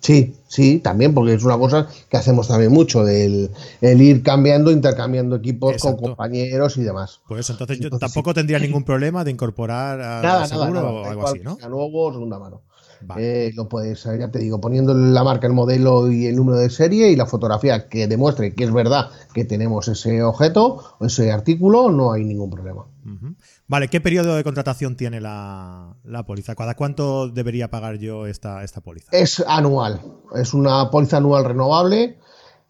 Sí, 0.00 0.34
sí, 0.48 0.78
también, 0.78 1.12
porque 1.12 1.34
es 1.34 1.44
una 1.44 1.58
cosa 1.58 1.86
que 2.08 2.16
hacemos 2.16 2.48
también 2.48 2.72
mucho, 2.72 3.06
el, 3.06 3.50
el 3.82 4.00
ir 4.00 4.22
cambiando, 4.22 4.70
intercambiando 4.70 5.36
equipos 5.36 5.74
Exacto. 5.74 5.98
con 5.98 6.06
compañeros 6.12 6.78
y 6.78 6.82
demás. 6.82 7.20
Por 7.28 7.38
eso, 7.38 7.52
entonces 7.52 7.78
yo 7.78 7.84
Entonces, 7.88 8.08
tampoco 8.08 8.32
tendría 8.32 8.58
ningún 8.58 8.82
problema 8.82 9.24
de 9.24 9.30
incorporar 9.30 10.00
a 10.00 10.22
Nada, 10.22 10.46
seguro 10.46 10.70
nada, 10.72 10.82
nada. 10.86 10.90
o 10.90 11.04
algo 11.04 11.12
igual 11.12 11.34
así, 11.34 11.44
¿no? 11.44 11.56
sea 11.56 11.68
nuevo 11.68 12.06
o 12.06 12.12
segunda 12.12 12.38
mano. 12.38 12.62
Vale. 13.02 13.48
Eh, 13.48 13.52
lo 13.54 13.68
puedes, 13.68 14.04
eh, 14.06 14.18
ya 14.18 14.30
te 14.30 14.38
digo, 14.38 14.60
poniendo 14.60 14.94
la 14.94 15.24
marca, 15.24 15.46
el 15.46 15.52
modelo 15.52 16.10
y 16.10 16.26
el 16.26 16.36
número 16.36 16.58
de 16.58 16.70
serie 16.70 17.10
y 17.10 17.16
la 17.16 17.26
fotografía 17.26 17.88
que 17.88 18.06
demuestre 18.06 18.54
que 18.54 18.64
es 18.64 18.72
verdad 18.72 19.10
que 19.32 19.44
tenemos 19.44 19.88
ese 19.88 20.22
objeto 20.22 20.96
o 20.98 21.06
ese 21.06 21.32
artículo, 21.32 21.90
no 21.90 22.12
hay 22.12 22.24
ningún 22.24 22.50
problema. 22.50 22.86
Vale, 23.66 23.88
¿qué 23.88 24.00
periodo 24.00 24.36
de 24.36 24.44
contratación 24.44 24.96
tiene 24.96 25.20
la, 25.20 25.96
la 26.04 26.24
póliza? 26.24 26.54
¿Cada 26.54 26.74
cuánto 26.74 27.28
debería 27.28 27.70
pagar 27.70 27.96
yo 27.96 28.26
esta, 28.26 28.62
esta 28.62 28.80
póliza? 28.80 29.08
Es 29.12 29.42
anual, 29.46 30.00
es 30.34 30.54
una 30.54 30.90
póliza 30.90 31.16
anual 31.16 31.44
renovable 31.44 32.18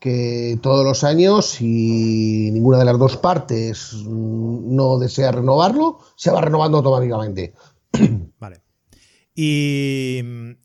que 0.01 0.59
todos 0.63 0.85
los 0.85 1.05
años, 1.05 1.47
si 1.47 2.51
ninguna 2.53 2.79
de 2.79 2.87
las 2.87 2.99
dos 2.99 3.19
partes 3.19 3.93
mm, 3.95 4.75
no 4.75 4.99
desea 4.99 5.31
renovarlo, 5.31 5.99
se 6.17 6.31
va 6.31 6.41
renovando 6.41 6.79
automáticamente. 6.79 7.55
Vale. 8.41 8.63
¿Y, 9.43 10.23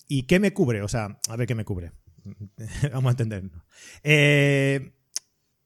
¿Y 0.10 0.24
qué 0.24 0.42
me 0.42 0.52
cubre? 0.52 0.82
O 0.82 0.90
sea, 0.90 1.18
a 1.30 1.36
ver 1.38 1.48
qué 1.48 1.56
me 1.56 1.64
cubre. 1.64 1.94
Vamos 2.94 3.08
a 3.08 3.12
entender. 3.12 3.50
Eh, 4.04 4.92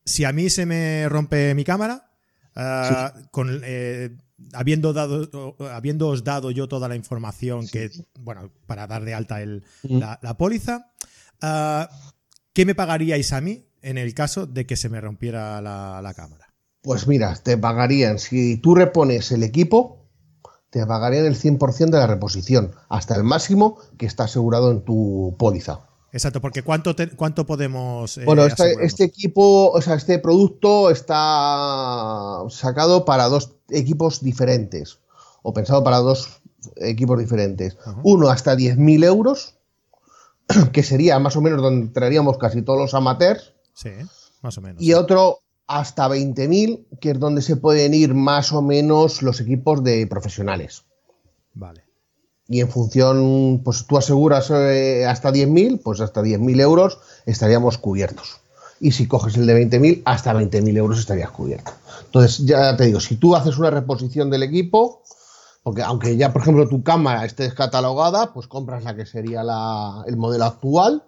si 0.05 0.25
a 0.25 0.31
mí 0.31 0.51
se 0.51 0.67
me 0.67 1.09
rompe 1.09 1.55
mi 1.55 1.63
cámara, 1.63 2.11
ah, 2.55 3.15
con, 3.31 3.61
eh, 3.63 4.15
habiendo 4.53 4.93
dado, 4.93 5.55
habiéndoos 5.71 6.23
dado 6.23 6.51
yo 6.51 6.67
toda 6.67 6.87
la 6.87 6.95
información 6.95 7.67
que, 7.67 7.89
bueno, 8.19 8.51
para 8.67 8.85
dar 8.85 9.03
de 9.03 9.15
alta 9.15 9.41
el, 9.41 9.63
la, 9.81 10.19
la 10.21 10.37
póliza, 10.37 10.93
ah, 11.41 11.89
¿qué 12.53 12.63
me 12.63 12.75
pagaríais 12.75 13.33
a 13.33 13.41
mí 13.41 13.65
en 13.81 13.97
el 13.97 14.13
caso 14.13 14.45
de 14.45 14.67
que 14.67 14.75
se 14.75 14.87
me 14.87 15.01
rompiera 15.01 15.59
la, 15.61 15.99
la 16.03 16.13
cámara? 16.13 16.53
Pues 16.83 17.07
mira, 17.07 17.33
te 17.37 17.57
pagarían, 17.57 18.19
si 18.19 18.57
tú 18.57 18.75
repones 18.75 19.31
el 19.31 19.41
equipo, 19.41 19.98
te 20.69 20.85
pagarían 20.85 21.25
el 21.25 21.35
100% 21.35 21.89
de 21.89 21.97
la 21.99 22.07
reposición, 22.07 22.71
hasta 22.89 23.15
el 23.15 23.23
máximo 23.23 23.77
que 23.97 24.05
está 24.05 24.25
asegurado 24.25 24.71
en 24.71 24.81
tu 24.85 25.35
póliza. 25.39 25.81
Exacto, 26.11 26.41
porque 26.41 26.63
¿cuánto, 26.63 26.95
te- 26.95 27.09
cuánto 27.15 27.45
podemos... 27.45 28.17
eh, 28.17 28.25
Bueno, 28.25 28.43
este, 28.45 28.83
este 28.83 29.03
equipo, 29.03 29.69
o 29.71 29.81
sea, 29.81 29.93
este 29.95 30.17
producto 30.19 30.89
está 30.89 32.39
sacado 32.49 33.05
para 33.05 33.25
dos 33.29 33.51
equipos 33.69 34.21
diferentes, 34.21 34.99
o 35.43 35.53
pensado 35.53 35.83
para 35.83 35.97
dos 35.97 36.41
equipos 36.77 37.19
diferentes. 37.19 37.77
Uno 38.03 38.29
hasta 38.29 38.55
10.000 38.55 39.03
euros, 39.05 39.55
que 40.73 40.83
sería 40.83 41.19
más 41.19 41.35
o 41.35 41.41
menos 41.41 41.61
donde 41.61 41.85
entraríamos 41.87 42.37
casi 42.37 42.61
todos 42.61 42.79
los 42.79 42.93
amateurs, 42.93 43.53
Sí, 43.73 43.91
más 44.41 44.57
o 44.57 44.61
menos. 44.61 44.81
y 44.81 44.93
otro 44.93 45.39
hasta 45.69 46.09
20.000, 46.09 46.99
que 46.99 47.11
es 47.11 47.19
donde 47.19 47.43
se 47.43 47.55
pueden 47.55 47.93
ir 47.93 48.15
más 48.15 48.51
o 48.51 48.63
menos 48.63 49.21
los 49.21 49.39
equipos 49.39 49.83
de 49.83 50.07
profesionales. 50.07 50.83
Vale. 51.53 51.83
Y 52.47 52.61
en 52.61 52.69
función, 52.69 53.61
pues 53.63 53.85
tú 53.85 53.95
aseguras 53.95 54.49
eh, 54.49 55.05
hasta 55.05 55.31
10.000, 55.31 55.81
pues 55.83 56.01
hasta 56.01 56.23
10.000 56.23 56.59
euros 56.59 56.97
estaríamos 57.27 57.77
cubiertos. 57.77 58.37
Y 58.79 58.93
si 58.93 59.07
coges 59.07 59.37
el 59.37 59.45
de 59.45 59.69
20.000, 59.69 60.01
hasta 60.05 60.33
20.000 60.33 60.75
euros 60.75 60.99
estarías 60.99 61.29
cubierto. 61.29 61.71
Entonces, 62.05 62.43
ya 62.47 62.75
te 62.75 62.85
digo, 62.85 62.99
si 62.99 63.17
tú 63.17 63.35
haces 63.35 63.59
una 63.59 63.69
reposición 63.69 64.31
del 64.31 64.41
equipo, 64.41 65.03
porque 65.61 65.83
aunque 65.83 66.17
ya, 66.17 66.33
por 66.33 66.41
ejemplo, 66.41 66.67
tu 66.67 66.81
cámara 66.81 67.25
esté 67.25 67.43
descatalogada, 67.43 68.33
pues 68.33 68.47
compras 68.47 68.83
la 68.83 68.95
que 68.95 69.05
sería 69.05 69.43
la, 69.43 70.03
el 70.07 70.17
modelo 70.17 70.45
actual, 70.45 71.03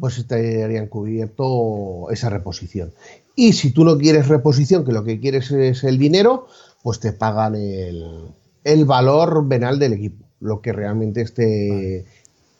pues 0.00 0.18
estarían 0.18 0.86
cubierto 0.86 2.10
esa 2.10 2.30
reposición. 2.30 2.92
Y 3.34 3.52
si 3.52 3.70
tú 3.70 3.84
no 3.84 3.98
quieres 3.98 4.28
reposición, 4.28 4.84
que 4.84 4.92
lo 4.92 5.04
que 5.04 5.20
quieres 5.20 5.50
es 5.50 5.84
el 5.84 5.98
dinero, 5.98 6.46
pues 6.82 7.00
te 7.00 7.12
pagan 7.12 7.54
el, 7.54 8.84
valor 8.86 9.46
venal 9.46 9.78
del 9.78 9.92
equipo, 9.92 10.24
lo 10.40 10.60
que 10.60 10.72
realmente 10.72 11.20
esté 11.20 12.06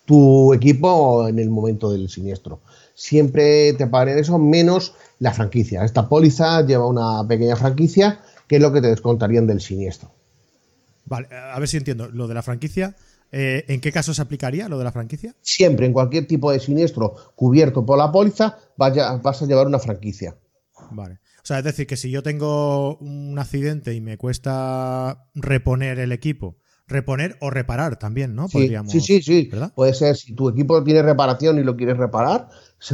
tu 0.04 0.52
equipo 0.52 1.26
en 1.26 1.38
el 1.38 1.50
momento 1.50 1.90
del 1.90 2.08
siniestro. 2.08 2.60
Siempre 2.94 3.72
te 3.72 3.86
pagan 3.86 4.18
eso 4.18 4.38
menos 4.38 4.94
la 5.18 5.32
franquicia. 5.32 5.84
Esta 5.84 6.08
póliza 6.08 6.64
lleva 6.64 6.86
una 6.86 7.26
pequeña 7.26 7.56
franquicia 7.56 8.20
que 8.46 8.56
es 8.56 8.62
lo 8.62 8.72
que 8.72 8.80
te 8.80 8.88
descontarían 8.88 9.46
del 9.46 9.60
siniestro. 9.60 10.10
Vale, 11.06 11.28
a 11.30 11.58
ver 11.58 11.68
si 11.68 11.76
entiendo. 11.76 12.08
Lo 12.08 12.28
de 12.28 12.34
la 12.34 12.42
franquicia, 12.42 12.94
eh, 13.32 13.64
¿en 13.68 13.80
qué 13.80 13.92
caso 13.92 14.14
se 14.14 14.22
aplicaría 14.22 14.68
lo 14.68 14.78
de 14.78 14.84
la 14.84 14.92
franquicia? 14.92 15.34
Siempre, 15.40 15.86
en 15.86 15.92
cualquier 15.92 16.26
tipo 16.26 16.50
de 16.52 16.60
siniestro 16.60 17.14
cubierto 17.34 17.84
por 17.84 17.98
la 17.98 18.12
póliza, 18.12 18.58
vas 18.76 19.42
a 19.42 19.46
llevar 19.46 19.66
una 19.66 19.78
franquicia. 19.78 20.36
Vale. 20.90 21.18
O 21.42 21.46
sea, 21.46 21.58
es 21.58 21.64
decir, 21.64 21.86
que 21.86 21.96
si 21.96 22.10
yo 22.10 22.22
tengo 22.22 22.96
un 22.96 23.38
accidente 23.38 23.94
y 23.94 24.00
me 24.00 24.18
cuesta 24.18 25.28
reponer 25.34 26.00
el 26.00 26.12
equipo, 26.12 26.56
reponer 26.88 27.36
o 27.40 27.50
reparar 27.50 27.98
también, 27.98 28.34
¿no? 28.34 28.48
Sí, 28.48 28.68
sí, 29.00 29.22
sí, 29.22 29.50
Puede 29.74 29.94
ser, 29.94 30.16
si 30.16 30.34
tu 30.34 30.48
equipo 30.48 30.82
tiene 30.82 31.02
reparación 31.02 31.58
y 31.58 31.62
lo 31.62 31.76
quieres 31.76 31.96
reparar, 31.98 32.48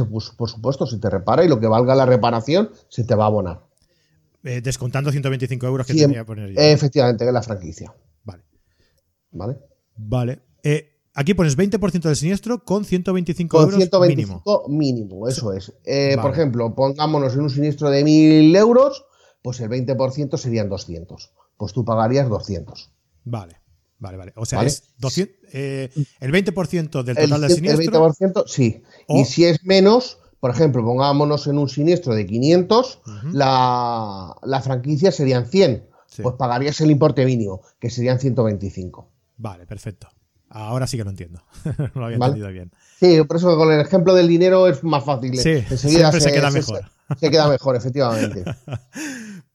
pues, 0.09 0.29
por 0.31 0.49
supuesto, 0.49 0.85
se 0.85 0.99
te 0.99 1.09
repara 1.09 1.43
y 1.43 1.47
lo 1.47 1.59
que 1.59 1.67
valga 1.67 1.95
la 1.95 2.05
reparación 2.05 2.69
se 2.89 3.03
te 3.03 3.15
va 3.15 3.25
a 3.25 3.27
abonar. 3.27 3.61
Eh, 4.43 4.61
descontando 4.61 5.11
125 5.11 5.65
euros 5.65 5.87
que 5.87 5.93
tenía 5.93 6.19
que 6.19 6.25
poner 6.25 6.51
yo. 6.51 6.59
Efectivamente, 6.59 7.23
que 7.23 7.29
es 7.29 7.33
la 7.33 7.41
franquicia. 7.41 7.93
Vale. 8.23 8.43
Vale. 9.31 9.57
Vale. 9.95 10.41
Eh, 10.63 10.93
Aquí 11.15 11.35
pones 11.35 11.55
20% 11.55 12.01
del 12.01 12.15
siniestro 12.15 12.63
con 12.63 12.85
125 12.85 13.55
con 13.55 13.65
euros 13.65 13.77
125 13.77 14.65
mínimo. 14.69 15.27
eso 15.27 15.53
es. 15.53 15.71
Eh, 15.85 16.17
por 16.19 16.31
ejemplo, 16.31 16.73
pongámonos 16.73 17.35
en 17.35 17.41
un 17.41 17.49
siniestro 17.51 17.91
de 17.91 18.03
1.000 18.03 18.57
euros, 18.57 19.05
pues 19.43 19.59
el 19.59 19.69
20% 19.69 20.37
serían 20.37 20.69
200. 20.69 21.31
Pues 21.57 21.73
tú 21.73 21.85
pagarías 21.85 22.29
200. 22.29 22.91
Vale, 23.25 23.61
vale, 23.99 24.17
vale. 24.17 24.33
O 24.35 24.45
sea, 24.45 24.63
es 24.63 24.95
200, 24.97 25.35
eh, 25.53 25.91
el 26.19 26.31
20% 26.31 27.03
del 27.03 27.15
total 27.15 27.41
del 27.41 27.51
siniestro. 27.51 28.07
El 28.07 28.13
20%, 28.13 28.43
sí. 28.47 28.81
Y 29.07 29.25
si 29.25 29.45
es 29.45 29.63
menos, 29.63 30.17
por 30.39 30.49
ejemplo, 30.49 30.83
pongámonos 30.83 31.45
en 31.45 31.59
un 31.59 31.69
siniestro 31.69 32.15
de 32.15 32.25
500, 32.25 33.01
la, 33.33 34.61
franquicia 34.63 35.11
serían 35.11 35.45
100. 35.45 35.89
Pues 36.23 36.35
pagarías 36.35 36.79
el 36.81 36.91
importe 36.91 37.25
mínimo, 37.25 37.61
que 37.79 37.89
serían 37.91 38.19
125. 38.19 39.12
Vale, 39.37 39.65
perfecto. 39.65 40.09
Ahora 40.49 40.85
sí 40.85 40.97
que 40.97 41.03
lo 41.03 41.09
entiendo. 41.09 41.43
no 41.65 41.89
lo 41.95 42.05
había 42.05 42.17
entendido 42.17 42.49
bien. 42.49 42.71
Sí, 42.99 43.21
por 43.23 43.37
eso 43.37 43.57
con 43.57 43.71
el 43.71 43.79
ejemplo 43.79 44.13
del 44.13 44.27
dinero 44.27 44.67
es 44.67 44.83
más 44.83 45.03
fácil. 45.03 45.37
Sí, 45.37 45.63
Enseguida 45.69 46.11
se, 46.11 46.31
queda 46.31 46.51
mejor. 46.51 46.81
Se, 47.19 47.31
queda 47.31 47.47
mejor, 47.47 47.75
efectivamente. 47.75 48.43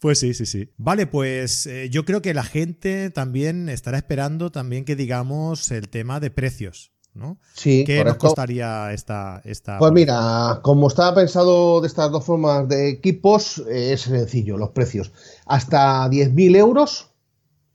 Pues 0.00 0.20
sí, 0.20 0.32
sí, 0.32 0.46
sí. 0.46 0.70
Vale, 0.76 1.08
pues 1.08 1.66
eh, 1.66 1.90
yo 1.90 2.04
creo 2.04 2.22
que 2.22 2.32
la 2.32 2.44
gente 2.44 3.10
también 3.10 3.68
estará 3.68 3.96
esperando 3.96 4.52
también 4.52 4.84
que 4.84 4.94
digamos 4.94 5.72
el 5.72 5.88
tema 5.88 6.20
de 6.20 6.30
precios. 6.30 6.92
¿no? 7.14 7.40
Sí, 7.54 7.82
¿Qué 7.84 8.04
nos 8.04 8.16
costaría 8.16 8.92
esta, 8.92 9.42
esta 9.44 9.78
Pues 9.78 9.92
mira, 9.92 10.60
como 10.62 10.86
estaba 10.86 11.16
pensado 11.16 11.80
de 11.80 11.88
estas 11.88 12.12
dos 12.12 12.24
formas 12.24 12.68
de 12.68 12.90
equipos, 12.90 13.58
eh, 13.68 13.92
es 13.92 14.02
sencillo, 14.02 14.56
los 14.56 14.70
precios. 14.70 15.12
Hasta 15.46 16.08
10.000 16.08 16.56
euros 16.56 17.10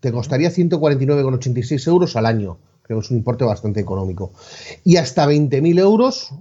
te 0.04 0.12
costaría 0.12 0.52
149,86 0.52 1.88
euros 1.88 2.18
al 2.18 2.26
año 2.26 2.58
Creo 2.84 3.00
que 3.00 3.06
es 3.06 3.12
un 3.12 3.18
importe 3.18 3.46
bastante 3.46 3.80
económico. 3.80 4.34
Y 4.84 4.98
hasta 4.98 5.26
20.000 5.26 5.80
euros, 5.80 6.34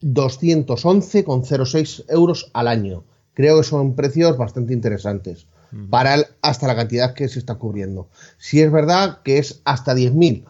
211,06 0.00 2.04
euros 2.08 2.50
al 2.54 2.68
año. 2.68 3.04
Creo 3.34 3.58
que 3.58 3.64
son 3.64 3.94
precios 3.94 4.36
bastante 4.36 4.72
interesantes 4.72 5.46
para 5.88 6.16
hasta 6.42 6.66
la 6.66 6.76
cantidad 6.76 7.14
que 7.14 7.28
se 7.28 7.38
está 7.38 7.54
cubriendo. 7.54 8.08
Si 8.36 8.60
es 8.60 8.70
verdad 8.70 9.20
que 9.22 9.38
es 9.38 9.62
hasta 9.64 9.94
10.000, 9.94 10.44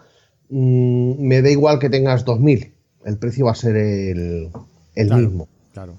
mm, 0.49 1.21
me 1.21 1.43
da 1.43 1.51
igual 1.51 1.79
que 1.79 1.91
tengas 1.91 2.25
2.000, 2.25 2.73
el 3.05 3.19
precio 3.19 3.47
va 3.47 3.53
a 3.53 3.57
ser 3.57 3.77
el, 3.77 4.51
mismo. 4.97 5.49
Claro. 5.73 5.95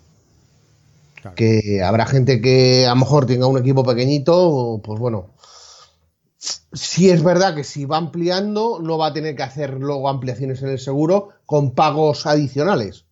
Que 1.35 1.81
habrá 1.81 2.05
gente 2.05 2.41
que 2.41 2.85
a 2.85 2.89
lo 2.89 2.97
mejor 2.97 3.25
tenga 3.25 3.47
un 3.47 3.57
equipo 3.57 3.85
pequeñito, 3.85 4.81
pues 4.83 4.99
bueno, 4.99 5.27
si 6.73 7.09
es 7.09 7.23
verdad 7.23 7.55
que 7.55 7.63
si 7.63 7.85
va 7.85 7.97
ampliando, 7.97 8.79
no 8.81 8.97
va 8.97 9.07
a 9.07 9.13
tener 9.13 9.35
que 9.35 9.43
hacer 9.43 9.75
luego 9.75 10.09
ampliaciones 10.09 10.61
en 10.61 10.69
el 10.69 10.79
seguro 10.79 11.29
con 11.45 11.73
pagos 11.73 12.25
adicionales. 12.25 13.05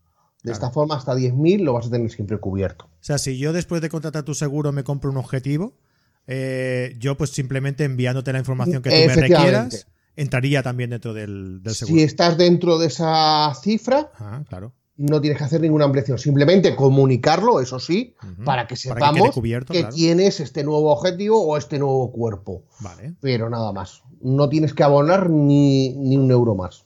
De 0.44 0.52
esta 0.52 0.72
forma, 0.72 0.96
hasta 0.96 1.14
10.000 1.14 1.62
lo 1.62 1.74
vas 1.74 1.86
a 1.86 1.92
tener 1.92 2.10
siempre 2.10 2.40
cubierto. 2.40 2.86
O 2.86 3.04
sea, 3.04 3.20
si 3.20 3.38
yo 3.38 3.54
después 3.54 3.80
de 3.82 3.90
contratar 3.90 4.24
tu 4.24 4.34
seguro 4.34 4.72
me 4.72 4.84
compro 4.84 5.12
un 5.12 5.18
objetivo, 5.18 5.78
eh, 6.26 6.96
yo 7.00 7.16
pues 7.16 7.30
simplemente 7.30 7.84
enviándote 7.84 8.34
la 8.34 8.40
información 8.40 8.82
que 8.82 8.90
tú 8.90 9.08
me 9.08 9.16
requieras, 9.16 9.86
entraría 10.16 10.64
también 10.64 10.90
dentro 10.90 11.14
del, 11.14 11.62
seguro. 11.68 11.98
Si 11.98 12.04
estás 12.04 12.38
dentro 12.38 12.80
de 12.80 12.88
esa 12.88 13.54
cifra, 13.54 14.12
claro 14.50 14.74
no 15.02 15.20
tienes 15.20 15.38
que 15.38 15.44
hacer 15.44 15.62
ninguna 15.62 15.86
ampliación, 15.86 16.18
simplemente 16.18 16.76
comunicarlo, 16.76 17.60
eso 17.60 17.80
sí, 17.80 18.16
para 18.46 18.68
que 18.68 18.76
sepamos 18.76 19.32
que, 19.68 19.84
tienes 19.86 20.40
este 20.40 20.64
nuevo 20.64 20.92
objetivo 20.92 21.42
o 21.44 21.58
este 21.58 21.80
nuevo 21.80 22.12
cuerpo. 22.12 22.64
Vale. 22.80 23.16
Pero 23.20 23.50
nada 23.50 23.72
más. 23.72 24.04
No 24.22 24.50
tienes 24.50 24.74
que 24.74 24.84
abonar 24.84 25.30
ni, 25.30 25.96
un 26.16 26.30
euro 26.30 26.54
más. 26.54 26.86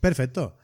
Perfecto. 0.00 0.56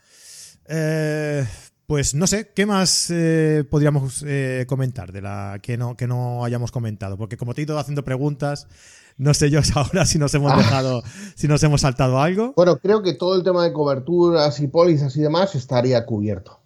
Eh, 0.69 1.47
pues 1.87 2.15
no 2.15 2.27
sé, 2.27 2.53
¿qué 2.55 2.67
más 2.67 3.11
eh, 3.11 3.65
podríamos 3.69 4.23
eh, 4.27 4.67
comentar 4.69 5.11
de 5.11 5.23
la 5.23 5.59
que 5.63 5.79
no, 5.79 5.97
que 5.97 6.07
no 6.07 6.45
hayamos 6.45 6.71
comentado? 6.71 7.17
Porque 7.17 7.39
como 7.39 7.55
te 7.55 7.63
he 7.63 7.65
ido 7.65 7.79
haciendo 7.79 8.05
preguntas, 8.05 8.69
no 9.17 9.35
sé 9.35 9.51
yo 9.51 9.61
ahora 9.75 10.07
si 10.07 10.19
nos 10.19 10.33
hemos 10.35 10.53
ah. 10.53 10.57
dejado, 10.57 11.03
si 11.35 11.49
nos 11.49 11.63
hemos 11.63 11.81
saltado 11.81 12.21
algo. 12.21 12.53
Bueno, 12.55 12.79
creo 12.79 13.03
que 13.03 13.15
todo 13.15 13.35
el 13.37 13.43
tema 13.43 13.65
de 13.65 13.73
coberturas 13.73 14.61
y 14.61 14.69
pólizas 14.69 15.17
y 15.17 15.23
demás 15.23 15.55
estaría 15.55 16.05
cubierto. 16.07 16.60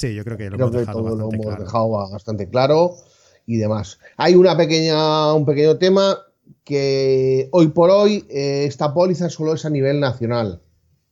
Sí, 0.00 0.14
yo 0.14 0.24
creo 0.24 0.38
que 0.38 0.48
lo 0.48 0.56
hemos, 0.56 0.72
dejado, 0.72 1.02
todo 1.02 1.14
lo 1.14 1.30
hemos 1.30 1.44
claro. 1.44 1.62
dejado 1.62 1.90
bastante 1.90 2.48
claro 2.48 2.96
y 3.44 3.58
demás. 3.58 3.98
Hay 4.16 4.34
una 4.34 4.56
pequeña, 4.56 5.34
un 5.34 5.44
pequeño 5.44 5.76
tema 5.76 6.16
que 6.64 7.50
hoy 7.52 7.68
por 7.68 7.90
hoy 7.90 8.24
eh, 8.30 8.64
esta 8.64 8.94
póliza 8.94 9.28
solo 9.28 9.52
es 9.52 9.66
a 9.66 9.70
nivel 9.70 10.00
nacional. 10.00 10.62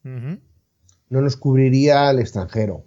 No 0.05 1.21
nos 1.21 1.37
cubriría 1.37 2.11
el 2.11 2.19
extranjero. 2.19 2.87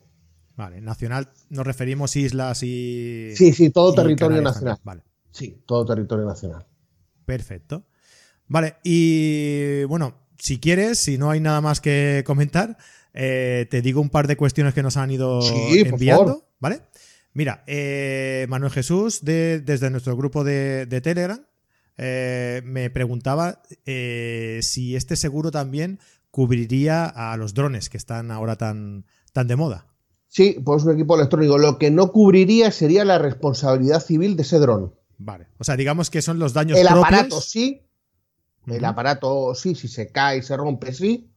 Vale, 0.56 0.82
nacional 0.82 1.30
nos 1.50 1.68
referimos 1.68 2.16
islas 2.16 2.64
y. 2.64 3.34
Sí, 3.36 3.54
sí, 3.54 3.70
todo 3.70 3.94
territorio 3.94 4.42
nacional. 4.42 4.80
Vale. 4.84 5.04
Sí, 5.30 5.62
todo 5.68 5.86
territorio 5.86 6.26
nacional. 6.26 6.66
Perfecto. 7.26 7.86
Vale, 8.48 8.78
y 8.84 9.84
bueno, 9.84 10.16
si 10.40 10.60
quieres, 10.60 10.98
si 10.98 11.20
no 11.20 11.30
hay 11.30 11.42
nada 11.42 11.62
más 11.62 11.80
que 11.80 12.24
comentar, 12.26 12.76
eh, 13.14 13.68
te 13.70 13.82
digo 13.82 14.02
un 14.02 14.10
par 14.10 14.28
de 14.28 14.38
cuestiones 14.38 14.74
que 14.74 14.84
nos 14.84 14.98
han 14.98 15.12
ido 15.12 15.42
enviando, 15.74 16.46
¿vale? 16.60 16.82
Mira, 17.34 17.64
eh, 17.68 18.46
Manuel 18.50 18.72
Jesús, 18.72 19.20
desde 19.24 19.90
nuestro 19.90 20.16
grupo 20.16 20.44
de, 20.44 21.02
Telegram, 21.04 21.46
eh, 21.98 22.62
me 22.66 22.90
preguntaba 22.90 23.62
si 23.86 24.96
este 24.96 25.16
seguro 25.16 25.52
también 25.52 26.00
cubriría 26.30 27.06
a 27.06 27.36
los 27.38 27.54
drones 27.54 27.90
que 27.90 27.98
están 27.98 28.32
ahora 28.32 28.56
tan, 28.56 29.06
tan 29.34 29.48
de 29.48 29.56
moda. 29.56 29.88
Sí, 30.28 30.58
pues 30.64 30.84
un 30.86 30.94
equipo 30.94 31.16
electrónico. 31.16 31.58
Lo 31.58 31.78
que 31.78 31.92
no 31.92 32.14
cubriría 32.14 32.72
sería 32.72 33.04
la 33.04 33.18
responsabilidad 33.18 34.00
civil 34.00 34.38
de 34.38 34.44
ese 34.44 34.60
dron. 34.60 34.96
Vale. 35.18 35.48
O 35.58 35.66
sea, 35.66 35.76
digamos 35.76 36.10
que 36.10 36.22
son 36.22 36.40
los 36.40 36.54
daños 36.54 36.80
El 36.80 36.88
aparato 36.88 37.42
sí. 37.42 37.82
El 38.66 38.86
aparato 38.86 39.54
sí, 39.56 39.76
si 39.76 39.90
se 39.90 40.10
cae 40.10 40.38
y 40.38 40.42
se 40.42 40.56
rompe, 40.56 40.94
sí 40.94 41.31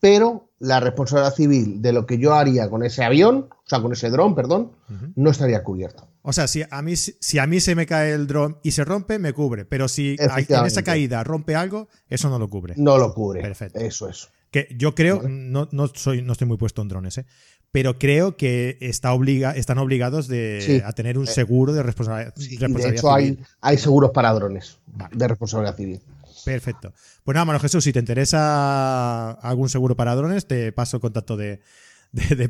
pero 0.00 0.50
la 0.58 0.80
responsabilidad 0.80 1.34
civil 1.34 1.82
de 1.82 1.92
lo 1.92 2.06
que 2.06 2.18
yo 2.18 2.34
haría 2.34 2.68
con 2.70 2.82
ese 2.82 3.04
avión, 3.04 3.48
o 3.50 3.68
sea, 3.68 3.80
con 3.80 3.92
ese 3.92 4.10
dron, 4.10 4.34
perdón, 4.34 4.72
no 5.14 5.30
estaría 5.30 5.62
cubierto. 5.62 6.08
O 6.22 6.32
sea, 6.32 6.48
si 6.48 6.64
a, 6.68 6.82
mí, 6.82 6.96
si 6.96 7.38
a 7.38 7.46
mí 7.46 7.60
se 7.60 7.74
me 7.74 7.86
cae 7.86 8.12
el 8.12 8.26
dron 8.26 8.58
y 8.62 8.72
se 8.72 8.84
rompe, 8.84 9.18
me 9.18 9.32
cubre. 9.32 9.64
Pero 9.64 9.86
si 9.86 10.16
en 10.18 10.66
esa 10.66 10.82
caída 10.82 11.22
rompe 11.22 11.54
algo, 11.54 11.88
eso 12.08 12.28
no 12.28 12.38
lo 12.38 12.48
cubre. 12.48 12.74
No 12.76 12.98
lo 12.98 13.14
cubre. 13.14 13.42
Perfecto. 13.42 13.78
Eso 13.78 14.08
es. 14.08 14.28
Que 14.50 14.68
yo 14.76 14.94
creo, 14.94 15.22
no, 15.28 15.68
no, 15.72 15.88
soy, 15.88 16.22
no 16.22 16.32
estoy 16.32 16.46
muy 16.46 16.56
puesto 16.56 16.80
en 16.80 16.88
drones, 16.88 17.18
¿eh? 17.18 17.26
pero 17.72 17.98
creo 17.98 18.36
que 18.36 18.78
está 18.80 19.12
obliga, 19.12 19.52
están 19.52 19.78
obligados 19.78 20.28
de, 20.28 20.82
a 20.84 20.92
tener 20.92 21.18
un 21.18 21.24
eh, 21.24 21.30
seguro 21.30 21.74
de 21.74 21.82
responsabilidad, 21.82 22.32
de 22.34 22.88
hecho, 22.88 23.12
Hay, 23.12 23.38
hay 23.60 23.76
seguros 23.76 24.12
para 24.12 24.32
drones 24.32 24.78
de 25.12 25.28
responsabilidad 25.28 25.76
civil. 25.76 26.00
Perfecto. 26.46 26.92
Pues 27.24 27.34
nada, 27.34 27.44
Mano 27.44 27.58
Jesús, 27.58 27.82
si 27.82 27.92
te 27.92 27.98
interesa 27.98 29.32
algún 29.32 29.68
seguro 29.68 29.96
para 29.96 30.14
drones, 30.14 30.46
te 30.46 30.70
paso 30.70 30.98
el 30.98 31.00
contacto 31.00 31.36
de, 31.36 31.60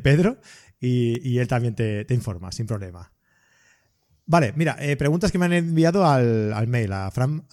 Pedro 0.03 0.37
y, 0.79 1.39
él 1.39 1.47
también 1.47 1.73
te, 1.73 2.05
informa, 2.11 2.51
sin 2.51 2.67
problema. 2.67 3.11
Vale, 4.27 4.53
mira, 4.55 4.77
eh, 4.79 4.97
preguntas 4.97 5.31
que 5.31 5.39
me 5.39 5.45
han 5.45 5.53
enviado 5.53 6.05
al, 6.05 6.67
mail, 6.67 6.93
a 6.93 7.09
fran, 7.09 7.47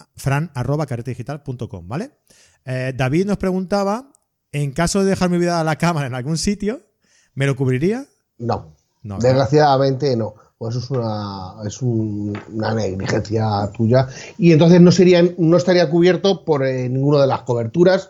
¿vale? 1.87 2.11
Eh, 2.63 2.93
David 2.95 3.25
nos 3.25 3.37
preguntaba, 3.37 4.11
en 4.51 4.71
caso 4.71 5.03
de 5.03 5.09
dejar 5.09 5.31
mi 5.31 5.39
vida 5.39 5.59
a 5.59 5.63
la 5.63 5.77
cámara 5.77 6.05
en 6.05 6.13
algún 6.13 6.37
sitio, 6.37 6.81
¿me 7.33 7.47
lo 7.47 7.55
cubriría? 7.55 8.05
No, 8.37 8.75
no 9.01 9.17
desgraciadamente 9.17 10.15
no 10.15 10.44
pues 10.65 10.77
es 10.77 10.89
una, 10.89 11.53
es 11.63 11.79
una 11.83 12.73
negligencia 12.73 13.69
tuya. 13.71 14.07
Y 14.39 14.51
entonces 14.51 14.81
no, 14.81 14.91
sería, 14.91 15.23
no 15.37 15.57
estaría 15.57 15.91
cubierto 15.91 16.43
por 16.43 16.65
eh, 16.65 16.89
ninguna 16.89 17.21
de 17.21 17.27
las 17.27 17.43
coberturas 17.43 18.09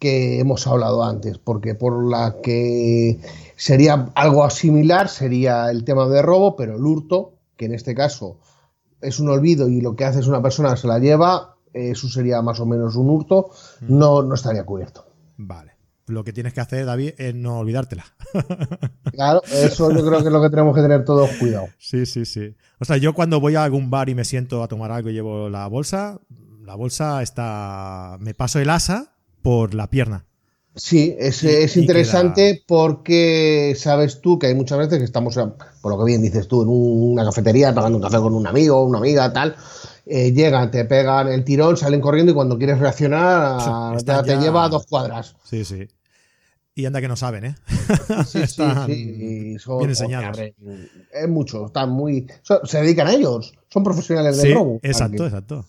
que 0.00 0.40
hemos 0.40 0.66
hablado 0.66 1.04
antes, 1.04 1.38
porque 1.38 1.76
por 1.76 2.10
la 2.10 2.38
que 2.42 3.20
sería 3.54 4.10
algo 4.16 4.50
similar 4.50 5.08
sería 5.08 5.70
el 5.70 5.84
tema 5.84 6.08
de 6.08 6.22
robo, 6.22 6.56
pero 6.56 6.74
el 6.74 6.84
hurto, 6.84 7.34
que 7.56 7.66
en 7.66 7.74
este 7.74 7.94
caso 7.94 8.38
es 9.00 9.20
un 9.20 9.28
olvido 9.28 9.68
y 9.68 9.80
lo 9.80 9.94
que 9.94 10.04
hace 10.04 10.18
es 10.18 10.26
una 10.26 10.42
persona 10.42 10.74
se 10.74 10.88
la 10.88 10.98
lleva, 10.98 11.54
eso 11.72 12.08
sería 12.08 12.42
más 12.42 12.58
o 12.58 12.66
menos 12.66 12.96
un 12.96 13.10
hurto, 13.10 13.50
no, 13.82 14.24
no 14.24 14.34
estaría 14.34 14.64
cubierto. 14.64 15.06
Vale 15.36 15.71
lo 16.06 16.24
que 16.24 16.32
tienes 16.32 16.52
que 16.52 16.60
hacer, 16.60 16.84
David, 16.86 17.14
es 17.18 17.34
no 17.34 17.58
olvidártela. 17.58 18.04
Claro, 19.12 19.42
eso 19.52 19.90
yo 19.90 20.06
creo 20.06 20.20
que 20.22 20.28
es 20.28 20.32
lo 20.32 20.40
que 20.40 20.48
tenemos 20.48 20.74
que 20.74 20.80
tener 20.80 21.04
todos 21.04 21.28
cuidado. 21.38 21.68
Sí, 21.78 22.06
sí, 22.06 22.24
sí. 22.24 22.54
O 22.78 22.86
sea, 22.86 22.96
yo 22.96 23.12
cuando 23.12 23.40
voy 23.40 23.56
a 23.56 23.64
algún 23.64 23.90
bar 23.90 24.08
y 24.08 24.14
me 24.14 24.24
siento 24.24 24.62
a 24.62 24.68
tomar 24.68 24.90
algo 24.90 25.10
y 25.10 25.12
llevo 25.12 25.50
la 25.50 25.66
bolsa, 25.66 26.18
la 26.64 26.74
bolsa 26.74 27.20
está. 27.20 28.16
Me 28.20 28.32
paso 28.32 28.58
el 28.58 28.70
asa 28.70 29.12
por 29.42 29.74
la 29.74 29.90
pierna. 29.90 30.24
Sí, 30.74 31.14
es, 31.18 31.76
interesante 31.76 32.64
porque 32.66 33.74
sabes 33.76 34.22
tú 34.22 34.38
que 34.38 34.46
hay 34.46 34.54
muchas 34.54 34.78
veces 34.78 34.98
que 34.98 35.04
estamos, 35.04 35.34
por 35.34 35.92
lo 35.92 35.98
que 35.98 36.06
bien 36.06 36.22
dices 36.22 36.48
tú, 36.48 36.62
en 36.62 36.68
una 36.70 37.24
cafetería 37.26 37.74
tomando 37.74 37.98
un 37.98 38.02
café 38.02 38.16
con 38.16 38.32
un 38.32 38.46
amigo, 38.46 38.82
una 38.82 38.98
amiga, 38.98 39.30
tal. 39.34 39.54
Eh, 40.04 40.32
llegan, 40.32 40.70
te 40.70 40.84
pegan 40.84 41.28
el 41.28 41.44
tirón, 41.44 41.76
salen 41.76 42.00
corriendo 42.00 42.32
y 42.32 42.34
cuando 42.34 42.58
quieres 42.58 42.78
reaccionar 42.78 44.02
te, 44.24 44.36
lleva 44.36 44.64
a 44.64 44.68
dos 44.68 44.86
cuadras. 44.86 45.36
Sí, 45.44 45.64
sí. 45.64 45.88
Y 46.74 46.86
anda 46.86 47.00
que 47.00 47.08
no 47.08 47.16
saben, 47.16 47.44
¿eh? 47.44 47.54
Sí, 48.26 48.46
sí, 48.46 48.62
sí. 48.86 49.58
Son, 49.58 49.78
bien 49.78 49.90
enseñados. 49.90 50.38
es 50.38 51.28
mucho, 51.28 51.66
están 51.66 51.90
muy. 51.90 52.26
se 52.64 52.80
dedican 52.80 53.08
a 53.08 53.12
ellos, 53.12 53.52
son 53.68 53.84
profesionales 53.84 54.38
del 54.38 54.54
robo. 54.54 54.80
Exacto, 54.82 55.26
exacto. 55.26 55.64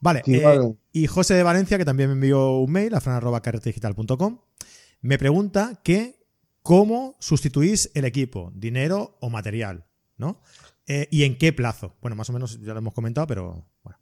Vale, 0.00 0.22
eh, 0.26 0.74
y 0.90 1.06
José 1.06 1.34
de 1.34 1.44
Valencia, 1.44 1.78
que 1.78 1.84
también 1.84 2.08
me 2.08 2.14
envió 2.14 2.56
un 2.56 2.72
mail 2.72 2.92
a 2.94 3.00
fran.carretedigital.com, 3.00 4.38
me 5.00 5.16
pregunta 5.16 5.80
que 5.84 6.26
cómo 6.62 7.16
sustituís 7.20 7.90
el 7.94 8.04
equipo, 8.04 8.50
dinero 8.52 9.16
o 9.20 9.30
material, 9.30 9.86
¿no? 10.16 10.42
Eh, 10.86 11.08
¿Y 11.10 11.24
en 11.24 11.38
qué 11.38 11.52
plazo? 11.52 11.94
Bueno, 12.00 12.16
más 12.16 12.28
o 12.30 12.32
menos 12.32 12.60
ya 12.60 12.72
lo 12.72 12.78
hemos 12.78 12.94
comentado, 12.94 13.26
pero 13.26 13.66
bueno. 13.82 13.98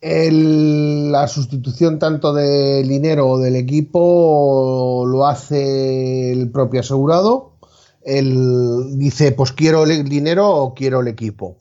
la 0.00 1.26
sustitución 1.28 1.98
tanto 1.98 2.32
del 2.32 2.86
dinero 2.88 3.28
o 3.28 3.38
del 3.38 3.56
equipo 3.56 5.04
lo 5.06 5.26
hace 5.26 6.32
el 6.32 6.50
propio 6.50 6.80
asegurado. 6.80 7.58
Él 8.02 8.98
dice, 8.98 9.32
pues 9.32 9.52
quiero 9.52 9.84
el 9.84 10.08
dinero 10.08 10.48
o 10.48 10.74
quiero 10.74 11.00
el 11.00 11.08
equipo. 11.08 11.58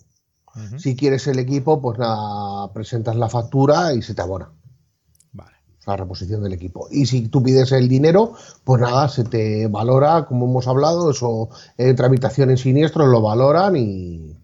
Si 0.77 0.95
quieres 0.95 1.25
el 1.27 1.39
equipo, 1.39 1.81
pues 1.81 1.97
nada, 1.99 2.73
presentas 2.73 3.15
la 3.15 3.29
factura 3.29 3.93
y 3.93 4.01
se 4.01 4.13
te 4.13 4.21
abona. 4.21 4.51
Vale. 5.31 5.55
La 5.85 5.95
reposición 5.95 6.43
del 6.43 6.51
equipo. 6.51 6.87
Y 6.91 7.05
si 7.05 7.29
tú 7.29 7.41
pides 7.41 7.71
el 7.71 7.87
dinero, 7.87 8.33
pues 8.65 8.81
nada, 8.81 9.07
se 9.07 9.23
te 9.23 9.67
valora, 9.67 10.25
como 10.25 10.47
hemos 10.47 10.67
hablado, 10.67 11.11
eso, 11.11 11.49
en 11.77 11.95
tramitación 11.95 12.49
en 12.49 12.57
siniestros 12.57 13.07
lo 13.07 13.21
valoran 13.21 13.77
y, 13.77 14.35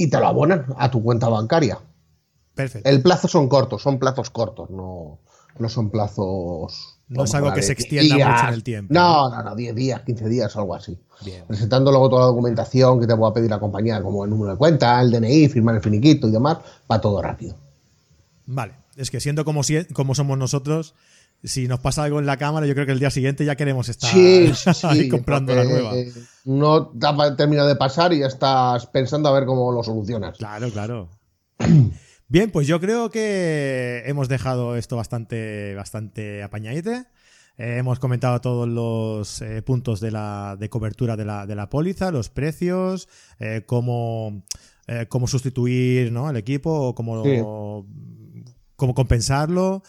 y 0.00 0.08
te 0.08 0.18
lo 0.18 0.26
abonan 0.26 0.64
a 0.78 0.90
tu 0.90 1.02
cuenta 1.02 1.28
bancaria. 1.28 1.78
Perfecto. 2.54 2.88
El 2.88 3.02
plazo 3.02 3.28
son 3.28 3.50
cortos, 3.50 3.82
son 3.82 3.98
plazos 3.98 4.30
cortos, 4.30 4.70
no, 4.70 5.18
no 5.58 5.68
son 5.68 5.90
plazos. 5.90 6.96
No 7.08 7.24
es 7.24 7.34
algo 7.34 7.52
que 7.52 7.60
se 7.60 7.72
extienda 7.72 8.14
mucho 8.14 8.48
en 8.48 8.54
el 8.54 8.62
tiempo. 8.62 8.94
No, 8.94 9.28
no, 9.28 9.42
no, 9.42 9.54
10 9.54 9.74
días, 9.74 10.00
15 10.00 10.28
días, 10.30 10.56
algo 10.56 10.74
así. 10.74 10.98
Presentando 11.46 11.90
luego 11.90 12.08
toda 12.08 12.22
la 12.22 12.26
documentación 12.28 12.98
que 12.98 13.06
te 13.06 13.12
voy 13.12 13.30
a 13.30 13.34
pedir 13.34 13.50
la 13.50 13.60
compañía, 13.60 14.02
como 14.02 14.24
el 14.24 14.30
número 14.30 14.52
de 14.52 14.56
cuenta, 14.56 14.98
el 15.02 15.10
DNI, 15.10 15.48
firmar 15.48 15.74
el 15.74 15.82
finiquito 15.82 16.28
y 16.28 16.30
demás, 16.30 16.56
va 16.90 16.98
todo 16.98 17.20
rápido. 17.20 17.56
Vale, 18.46 18.76
es 18.96 19.10
que 19.10 19.20
siendo 19.20 19.44
como, 19.44 19.64
si, 19.64 19.84
como 19.86 20.14
somos 20.14 20.38
nosotros, 20.38 20.94
si 21.42 21.68
nos 21.68 21.80
pasa 21.80 22.04
algo 22.04 22.18
en 22.18 22.26
la 22.26 22.36
cámara, 22.36 22.66
yo 22.66 22.74
creo 22.74 22.86
que 22.86 22.92
el 22.92 22.98
día 22.98 23.10
siguiente 23.10 23.44
ya 23.44 23.56
queremos 23.56 23.88
estar 23.88 24.10
ahí 24.84 25.08
comprando 25.08 25.54
la 25.54 25.64
nueva. 25.64 25.92
No 26.44 26.88
te 26.88 27.06
ha 27.06 27.36
terminado 27.36 27.68
de 27.68 27.76
pasar 27.76 28.12
y 28.12 28.20
ya 28.20 28.26
estás 28.26 28.86
pensando 28.86 29.28
a 29.28 29.32
ver 29.32 29.46
cómo 29.46 29.72
lo 29.72 29.82
solucionas. 29.82 30.36
Claro, 30.38 30.70
claro. 30.70 31.08
Bien, 32.28 32.50
pues 32.50 32.68
yo 32.68 32.80
creo 32.80 33.10
que 33.10 34.04
hemos 34.06 34.28
dejado 34.28 34.76
esto 34.76 34.96
bastante, 34.96 35.74
bastante 35.74 36.42
apañadete. 36.42 37.06
Eh, 37.58 37.78
hemos 37.78 37.98
comentado 37.98 38.40
todos 38.40 38.68
los 38.68 39.42
eh, 39.42 39.62
puntos 39.62 40.00
de, 40.00 40.10
la, 40.10 40.56
de 40.58 40.70
cobertura 40.70 41.16
de 41.16 41.24
la, 41.24 41.46
de 41.46 41.54
la 41.54 41.68
póliza, 41.68 42.10
los 42.10 42.30
precios, 42.30 43.08
eh, 43.38 43.64
cómo, 43.66 44.44
cómo 45.08 45.26
sustituir 45.26 46.10
¿no? 46.10 46.30
el 46.30 46.36
equipo, 46.36 46.94
cómo, 46.94 47.22
cómo 48.76 48.94
compensarlo. 48.94 49.82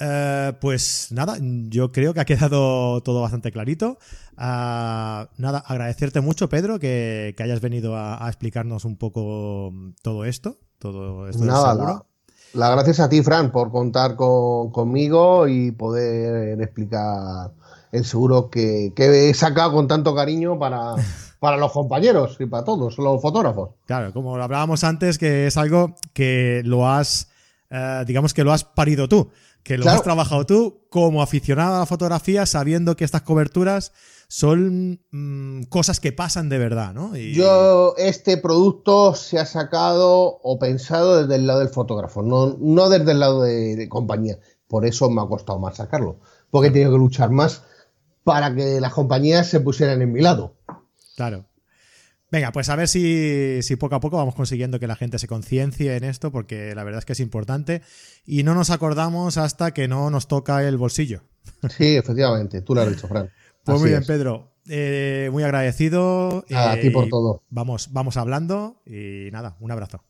Eh, 0.00 0.52
pues 0.60 1.08
nada, 1.12 1.36
yo 1.40 1.92
creo 1.92 2.14
que 2.14 2.20
ha 2.20 2.24
quedado 2.24 3.00
todo 3.02 3.22
bastante 3.22 3.52
clarito. 3.52 3.98
Ah, 4.36 5.28
nada, 5.36 5.58
agradecerte 5.58 6.20
mucho, 6.20 6.48
Pedro, 6.48 6.80
que, 6.80 7.34
hayas 7.38 7.60
venido 7.60 7.96
a, 7.96 8.26
explicarnos 8.26 8.84
un 8.84 8.96
poco 8.96 9.72
todo 10.02 10.24
esto, 10.24 10.58
todo 10.78 11.28
esto 11.28 11.44
nada, 11.44 12.04
La, 12.54 12.70
gracias 12.70 13.00
a 13.00 13.08
ti, 13.08 13.22
Fran, 13.22 13.52
por 13.52 13.70
contar 13.70 14.16
conmigo 14.16 15.46
y 15.46 15.70
poder 15.70 16.60
explicar 16.60 17.52
el 17.92 18.04
seguro 18.04 18.50
que, 18.50 18.92
que, 18.96 19.30
he 19.30 19.34
sacado 19.34 19.74
con 19.74 19.86
tanto 19.86 20.12
cariño 20.16 20.58
para, 20.58 20.94
para 21.38 21.56
los 21.56 21.70
compañeros 21.70 22.36
y 22.40 22.46
para 22.46 22.64
todos, 22.64 22.98
los 22.98 23.22
fotógrafos. 23.22 23.70
Claro, 23.86 24.12
como 24.12 24.36
lo 24.36 24.42
hablábamos 24.42 24.82
antes, 24.82 25.18
que 25.18 25.46
es 25.46 25.56
algo 25.56 25.94
que 26.12 26.62
lo 26.64 26.88
has, 26.88 27.28
eh, 27.70 28.02
digamos 28.08 28.34
que 28.34 28.42
lo 28.42 28.52
has 28.52 28.64
parido 28.64 29.08
tú 29.08 29.30
que 29.64 29.78
lo 29.78 29.90
has 29.90 30.02
trabajado 30.02 30.44
tú 30.44 30.82
como 30.90 31.22
aficionado 31.22 31.76
a 31.76 31.78
la 31.80 31.86
fotografía, 31.86 32.44
sabiendo 32.44 32.96
que 32.96 33.04
estas 33.04 33.22
coberturas 33.22 33.92
son 34.28 35.00
mm, 35.10 35.64
cosas 35.64 36.00
que 36.00 36.12
pasan 36.12 36.50
de 36.50 36.58
verdad, 36.58 36.92
¿no? 36.92 37.16
Yo, 37.16 37.94
este 37.96 38.36
producto 38.36 39.14
se 39.14 39.38
ha 39.38 39.46
sacado 39.46 40.38
o 40.42 40.58
pensado 40.58 41.22
desde 41.22 41.36
el 41.36 41.46
lado 41.46 41.60
del 41.60 41.70
fotógrafo, 41.70 42.22
no, 42.22 42.56
no 42.60 42.90
desde 42.90 43.12
el 43.12 43.20
lado 43.20 43.42
de, 43.42 43.88
compañía. 43.88 44.38
Por 44.68 44.86
eso 44.86 45.08
me 45.08 45.22
ha 45.22 45.26
costado 45.26 45.58
más 45.58 45.76
sacarlo, 45.76 46.18
porque 46.50 46.68
he 46.68 46.70
tenido 46.70 46.92
que 46.92 46.98
luchar 46.98 47.30
más 47.30 47.62
para 48.22 48.54
que 48.54 48.80
las 48.80 48.92
compañías 48.92 49.48
se 49.48 49.60
pusieran 49.60 50.02
en 50.02 50.12
mi 50.12 50.20
lado. 50.20 50.54
Claro. 51.16 51.46
Venga, 52.30 52.52
pues 52.52 52.68
a 52.68 52.76
ver 52.76 52.88
si, 52.88 53.60
poco 53.78 53.94
a 53.94 54.00
poco 54.00 54.16
vamos 54.16 54.34
consiguiendo 54.34 54.80
que 54.80 54.86
la 54.86 54.96
gente 54.96 55.18
se 55.18 55.28
conciencie 55.28 55.96
en 55.96 56.04
esto, 56.04 56.32
porque 56.32 56.74
la 56.74 56.82
verdad 56.82 56.98
es 56.98 57.04
que 57.04 57.12
es 57.12 57.20
importante 57.20 57.82
y 58.24 58.42
no 58.42 58.54
nos 58.54 58.70
acordamos 58.70 59.36
hasta 59.36 59.72
que 59.72 59.88
no 59.88 60.10
nos 60.10 60.26
toca 60.26 60.66
el 60.66 60.76
bolsillo. 60.76 61.22
Sí, 61.76 61.96
efectivamente, 61.96 62.62
tú 62.62 62.74
lo 62.74 62.82
has 62.82 62.90
dicho, 62.90 63.08
Fran. 63.08 63.30
Pues 63.64 63.80
muy 63.80 63.88
bien, 63.88 64.04
Pedro. 64.04 64.52
Eh, 64.68 65.30
muy 65.32 65.42
agradecido. 65.42 66.44
a 66.54 66.76
ti 66.76 66.90
por 66.90 67.08
todo. 67.08 67.44
Vamos, 67.48 67.88
vamos 67.92 68.18
hablando 68.18 68.82
y 68.84 69.30
nada, 69.32 69.56
un 69.58 69.70
abrazo. 69.70 70.04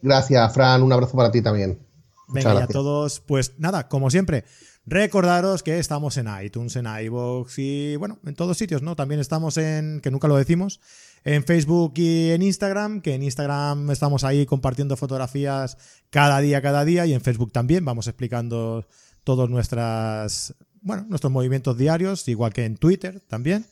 Gracias, 0.00 0.54
Fran. 0.54 0.84
Un 0.84 0.92
abrazo 0.92 1.16
para 1.16 1.32
ti 1.32 1.42
también. 1.42 1.80
Venga, 2.28 2.54
y 2.54 2.58
a 2.58 2.66
todos, 2.68 3.20
pues 3.20 3.54
nada, 3.58 3.88
como 3.88 4.08
siempre, 4.08 4.44
recordaros 4.86 5.62
que 5.62 5.78
estamos 5.78 6.16
en 6.16 6.28
iTunes, 6.42 6.76
en 6.76 6.86
iVoox 6.86 7.58
y 7.58 7.96
bueno, 7.96 8.18
en 8.24 8.34
todos 8.34 8.58
sitios, 8.58 8.82
¿no? 8.82 8.96
También 8.96 9.20
estamos 9.20 9.56
en, 9.56 10.00
que 10.00 10.10
nunca 10.10 10.28
lo 10.28 10.36
decimos, 10.36 10.80
en 11.24 11.44
Facebook 11.44 11.94
y 11.96 12.30
en 12.30 12.42
Instagram, 12.42 13.00
que 13.00 13.14
en 13.14 13.22
Instagram 13.22 13.90
estamos 13.90 14.24
ahí 14.24 14.44
compartiendo 14.46 14.96
fotografías 14.96 15.76
cada 16.10 16.40
día, 16.40 16.60
cada 16.62 16.84
día, 16.84 17.06
y 17.06 17.14
en 17.14 17.20
Facebook 17.20 17.52
también 17.52 17.84
vamos 17.84 18.08
explicando 18.08 18.86
todos 19.24 19.48
nuestras, 19.48 20.54
bueno, 20.80 21.06
nuestros 21.08 21.32
movimientos 21.32 21.78
diarios, 21.78 22.26
igual 22.28 22.52
que 22.52 22.64
en 22.64 22.76
Twitter 22.76 23.20
también. 23.20 23.66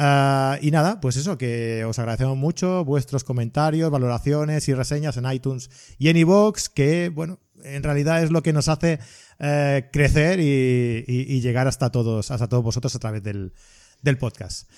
Ah, 0.00 0.58
y 0.62 0.70
nada, 0.70 1.00
pues 1.00 1.16
eso, 1.16 1.36
que 1.36 1.84
os 1.84 1.98
agradecemos 1.98 2.36
mucho 2.36 2.84
vuestros 2.84 3.24
comentarios, 3.24 3.90
valoraciones 3.90 4.68
y 4.68 4.74
reseñas 4.74 5.16
en 5.16 5.28
iTunes 5.30 5.70
y 5.98 6.08
en 6.08 6.16
iVoox, 6.18 6.68
que, 6.68 7.08
bueno, 7.08 7.40
en 7.64 7.82
realidad 7.82 8.22
es 8.22 8.30
lo 8.30 8.44
que 8.44 8.52
nos 8.52 8.68
hace 8.68 9.00
eh, 9.40 9.88
crecer 9.92 10.38
y, 10.38 11.40
llegar 11.40 11.66
hasta 11.66 11.90
todos, 11.90 12.30
hasta 12.30 12.48
todos 12.48 12.62
vosotros 12.62 12.94
a 12.94 13.00
través 13.00 13.24
del, 13.24 13.52
del 14.00 14.18
podcast. 14.18 14.70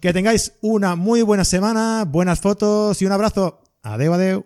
Que 0.00 0.12
tengáis 0.12 0.52
una 0.60 0.96
muy 0.96 1.22
buena 1.22 1.46
semana, 1.46 2.04
buenas 2.06 2.40
fotos 2.40 3.00
y 3.00 3.06
un 3.06 3.12
abrazo. 3.12 3.62
Adeu, 3.82 4.12
adeu. 4.12 4.44